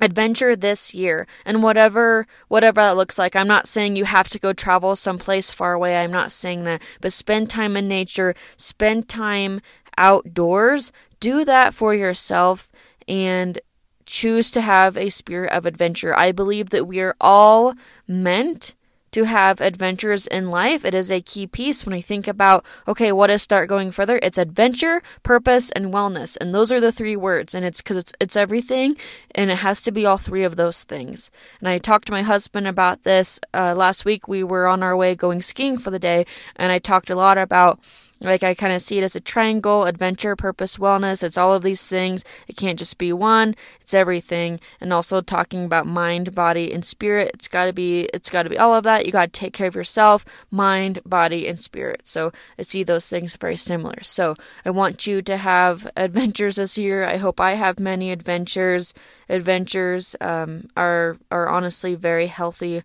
adventure 0.00 0.56
this 0.56 0.94
year 0.94 1.26
and 1.44 1.62
whatever 1.62 2.26
whatever 2.48 2.80
that 2.80 2.96
looks 2.96 3.18
like 3.18 3.36
i'm 3.36 3.46
not 3.46 3.68
saying 3.68 3.94
you 3.94 4.04
have 4.04 4.28
to 4.28 4.38
go 4.38 4.52
travel 4.52 4.96
someplace 4.96 5.52
far 5.52 5.74
away 5.74 5.96
i'm 5.96 6.10
not 6.10 6.32
saying 6.32 6.64
that 6.64 6.82
but 7.00 7.12
spend 7.12 7.48
time 7.48 7.76
in 7.76 7.86
nature 7.86 8.34
spend 8.56 9.08
time 9.08 9.60
outdoors 9.96 10.90
do 11.20 11.44
that 11.44 11.72
for 11.72 11.94
yourself 11.94 12.72
and 13.06 13.60
choose 14.04 14.50
to 14.50 14.60
have 14.60 14.96
a 14.96 15.08
spirit 15.08 15.52
of 15.52 15.66
adventure 15.66 16.18
i 16.18 16.32
believe 16.32 16.70
that 16.70 16.86
we 16.86 17.00
are 17.00 17.14
all 17.20 17.74
meant 18.08 18.74
to 19.12 19.24
have 19.24 19.60
adventures 19.60 20.26
in 20.26 20.50
life. 20.50 20.84
It 20.84 20.94
is 20.94 21.10
a 21.10 21.20
key 21.20 21.46
piece 21.46 21.86
when 21.86 21.94
we 21.94 22.00
think 22.00 22.26
about, 22.26 22.64
okay, 22.88 23.12
what 23.12 23.30
is 23.30 23.42
start 23.42 23.68
going 23.68 23.90
further? 23.90 24.18
It's 24.22 24.38
adventure, 24.38 25.02
purpose, 25.22 25.70
and 25.70 25.92
wellness. 25.92 26.36
And 26.40 26.52
those 26.52 26.72
are 26.72 26.80
the 26.80 26.92
three 26.92 27.16
words. 27.16 27.54
And 27.54 27.64
it's 27.64 27.80
because 27.80 27.96
it's, 27.96 28.12
it's 28.20 28.36
everything 28.36 28.96
and 29.34 29.50
it 29.50 29.56
has 29.56 29.82
to 29.82 29.92
be 29.92 30.04
all 30.04 30.16
three 30.16 30.44
of 30.44 30.56
those 30.56 30.84
things. 30.84 31.30
And 31.60 31.68
I 31.68 31.78
talked 31.78 32.06
to 32.06 32.12
my 32.12 32.22
husband 32.22 32.66
about 32.66 33.02
this 33.02 33.38
uh, 33.54 33.74
last 33.76 34.04
week. 34.04 34.26
We 34.26 34.42
were 34.42 34.66
on 34.66 34.82
our 34.82 34.96
way 34.96 35.14
going 35.14 35.42
skiing 35.42 35.78
for 35.78 35.90
the 35.90 35.98
day 35.98 36.26
and 36.56 36.72
I 36.72 36.78
talked 36.78 37.10
a 37.10 37.16
lot 37.16 37.38
about 37.38 37.78
like 38.24 38.42
I 38.42 38.54
kind 38.54 38.72
of 38.72 38.82
see 38.82 38.98
it 38.98 39.04
as 39.04 39.16
a 39.16 39.20
triangle 39.20 39.84
adventure, 39.84 40.36
purpose, 40.36 40.76
wellness. 40.76 41.22
It's 41.22 41.38
all 41.38 41.52
of 41.52 41.62
these 41.62 41.88
things. 41.88 42.24
It 42.48 42.56
can't 42.56 42.78
just 42.78 42.98
be 42.98 43.12
one. 43.12 43.54
It's 43.80 43.94
everything. 43.94 44.60
And 44.80 44.92
also 44.92 45.20
talking 45.20 45.64
about 45.64 45.86
mind, 45.86 46.34
body, 46.34 46.72
and 46.72 46.84
spirit. 46.84 47.30
It's 47.34 47.48
got 47.48 47.66
to 47.66 47.72
be 47.72 48.02
it's 48.14 48.30
got 48.30 48.44
to 48.44 48.50
be 48.50 48.58
all 48.58 48.74
of 48.74 48.84
that. 48.84 49.06
You 49.06 49.12
got 49.12 49.32
to 49.32 49.40
take 49.40 49.52
care 49.52 49.68
of 49.68 49.74
yourself, 49.74 50.24
mind, 50.50 51.00
body, 51.04 51.48
and 51.48 51.60
spirit. 51.60 52.02
So 52.04 52.32
I 52.58 52.62
see 52.62 52.82
those 52.82 53.08
things 53.08 53.36
very 53.36 53.56
similar. 53.56 54.02
So 54.02 54.36
I 54.64 54.70
want 54.70 55.06
you 55.06 55.22
to 55.22 55.36
have 55.36 55.90
adventures 55.96 56.56
this 56.56 56.78
year. 56.78 57.04
I 57.04 57.16
hope 57.16 57.40
I 57.40 57.54
have 57.54 57.78
many 57.78 58.12
adventures. 58.12 58.94
Adventures 59.28 60.16
um, 60.20 60.68
are 60.76 61.18
are 61.30 61.48
honestly 61.48 61.94
very 61.94 62.26
healthy 62.26 62.82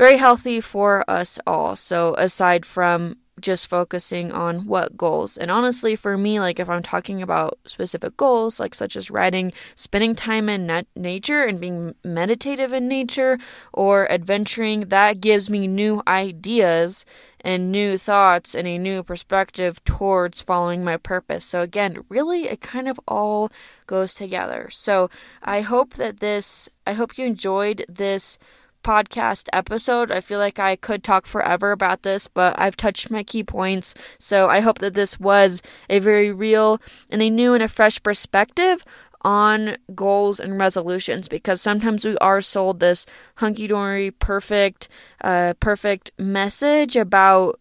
very 0.00 0.16
healthy 0.16 0.62
for 0.62 1.04
us 1.10 1.38
all. 1.46 1.76
So 1.76 2.14
aside 2.14 2.64
from 2.64 3.18
just 3.40 3.68
focusing 3.68 4.32
on 4.32 4.66
what 4.66 4.96
goals. 4.96 5.36
And 5.36 5.50
honestly, 5.50 5.96
for 5.96 6.16
me, 6.16 6.40
like 6.40 6.60
if 6.60 6.68
I'm 6.68 6.82
talking 6.82 7.22
about 7.22 7.58
specific 7.66 8.16
goals, 8.16 8.60
like 8.60 8.74
such 8.74 8.96
as 8.96 9.10
writing, 9.10 9.52
spending 9.74 10.14
time 10.14 10.48
in 10.48 10.66
nat- 10.66 10.86
nature 10.96 11.44
and 11.44 11.60
being 11.60 11.94
meditative 12.04 12.72
in 12.72 12.88
nature 12.88 13.38
or 13.72 14.10
adventuring, 14.10 14.88
that 14.88 15.20
gives 15.20 15.50
me 15.50 15.66
new 15.66 16.02
ideas 16.06 17.04
and 17.42 17.72
new 17.72 17.96
thoughts 17.96 18.54
and 18.54 18.68
a 18.68 18.78
new 18.78 19.02
perspective 19.02 19.82
towards 19.84 20.42
following 20.42 20.84
my 20.84 20.96
purpose. 20.96 21.44
So, 21.44 21.62
again, 21.62 22.04
really, 22.08 22.44
it 22.44 22.60
kind 22.60 22.88
of 22.88 23.00
all 23.08 23.50
goes 23.86 24.14
together. 24.14 24.68
So, 24.70 25.10
I 25.42 25.62
hope 25.62 25.94
that 25.94 26.20
this, 26.20 26.68
I 26.86 26.92
hope 26.92 27.16
you 27.16 27.26
enjoyed 27.26 27.84
this 27.88 28.38
podcast 28.82 29.48
episode. 29.52 30.10
I 30.10 30.20
feel 30.20 30.38
like 30.38 30.58
I 30.58 30.76
could 30.76 31.02
talk 31.02 31.26
forever 31.26 31.72
about 31.72 32.02
this, 32.02 32.28
but 32.28 32.58
I've 32.58 32.76
touched 32.76 33.10
my 33.10 33.22
key 33.22 33.42
points. 33.44 33.94
So 34.18 34.48
I 34.48 34.60
hope 34.60 34.78
that 34.78 34.94
this 34.94 35.18
was 35.20 35.62
a 35.88 35.98
very 35.98 36.32
real 36.32 36.80
and 37.10 37.22
a 37.22 37.30
new 37.30 37.54
and 37.54 37.62
a 37.62 37.68
fresh 37.68 38.02
perspective 38.02 38.84
on 39.22 39.76
goals 39.94 40.40
and 40.40 40.58
resolutions 40.60 41.28
because 41.28 41.60
sometimes 41.60 42.04
we 42.04 42.16
are 42.18 42.40
sold 42.40 42.80
this 42.80 43.06
hunky 43.36 43.66
dory, 43.66 44.10
perfect, 44.10 44.88
uh, 45.22 45.54
perfect 45.60 46.10
message 46.18 46.96
about 46.96 47.60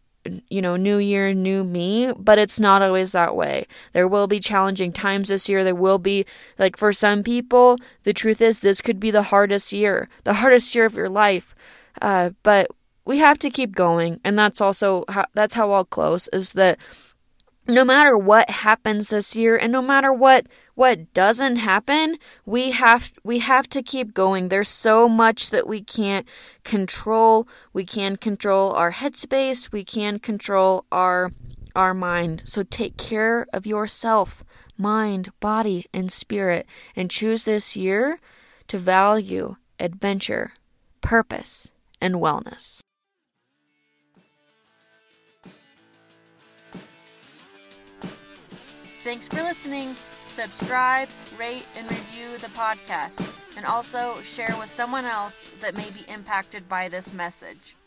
you 0.50 0.62
know, 0.62 0.76
new 0.76 0.98
year, 0.98 1.34
new 1.34 1.64
me, 1.64 2.12
but 2.18 2.38
it's 2.38 2.60
not 2.60 2.82
always 2.82 3.14
that 3.14 3.36
way. 3.36 3.68
There 3.94 4.08
will 4.08 4.28
be 4.28 4.40
challenging 4.40 4.92
times 4.92 5.30
this 5.30 5.48
year. 5.48 5.64
There 5.64 5.76
will 5.76 6.00
be, 6.00 6.26
like, 6.58 6.78
for 6.78 6.92
some 6.92 7.24
people, 7.24 7.78
the 8.04 8.14
truth 8.14 8.42
is 8.42 8.60
this 8.60 8.82
could 8.82 9.00
be 9.00 9.12
the 9.12 9.24
hardest 9.24 9.72
year, 9.72 10.10
the 10.26 10.36
hardest 10.36 10.76
year 10.76 10.86
of 10.86 10.96
your 10.96 11.10
life. 11.10 11.56
Uh, 12.02 12.32
but 12.44 12.70
we 13.06 13.18
have 13.20 13.40
to 13.40 13.50
keep 13.50 13.74
going. 13.74 14.20
And 14.24 14.38
that's 14.38 14.62
also 14.62 15.06
how, 15.10 15.26
that's 15.34 15.54
how 15.56 15.72
I'll 15.72 15.86
close 15.86 16.28
is 16.34 16.54
that 16.54 16.78
no 17.70 17.86
matter 17.86 18.18
what 18.18 18.50
happens 18.50 19.10
this 19.10 19.36
year 19.36 19.56
and 19.56 19.72
no 19.72 19.82
matter 19.82 20.12
what 20.12 20.48
what 20.76 21.14
doesn't 21.14 21.58
happen 21.58 22.18
we 22.46 22.72
have 22.72 23.12
we 23.24 23.40
have 23.40 23.68
to 23.70 23.84
keep 23.84 24.14
going. 24.14 24.48
There's 24.48 24.70
so 24.70 25.08
much 25.08 25.50
that 25.52 25.68
we 25.68 25.82
can't 25.82 26.28
control. 26.64 27.48
We 27.74 27.86
can 27.86 28.16
control 28.16 28.72
our 28.74 28.92
headspace. 28.92 29.72
We 29.72 29.84
can 29.84 30.20
control 30.20 30.86
our 30.92 31.32
our 31.76 31.94
mind. 31.94 32.44
So 32.46 32.64
take 32.64 32.98
care 32.98 33.46
of 33.54 33.66
yourself 33.66 34.44
mind 34.78 35.32
body 35.40 35.86
and 35.94 36.12
spirit 36.12 36.66
and 36.96 37.12
choose 37.12 37.44
this 37.44 37.76
year 37.76 38.20
to 38.68 38.78
value 38.78 39.56
adventure 39.80 40.54
purpose 41.02 41.70
and 42.02 42.16
wellness 42.16 42.82
Thanks 49.02 49.30
for 49.30 49.42
listening. 49.42 49.96
Subscribe, 50.28 51.08
rate, 51.40 51.66
and 51.78 51.90
review 51.90 52.38
the 52.38 52.48
podcast, 52.48 53.26
and 53.56 53.66
also 53.66 54.22
share 54.24 54.54
with 54.60 54.70
someone 54.70 55.06
else 55.06 55.52
that 55.62 55.74
may 55.76 55.90
be 55.90 56.02
impacted 56.12 56.68
by 56.68 56.90
this 56.90 57.14
message. 57.14 57.78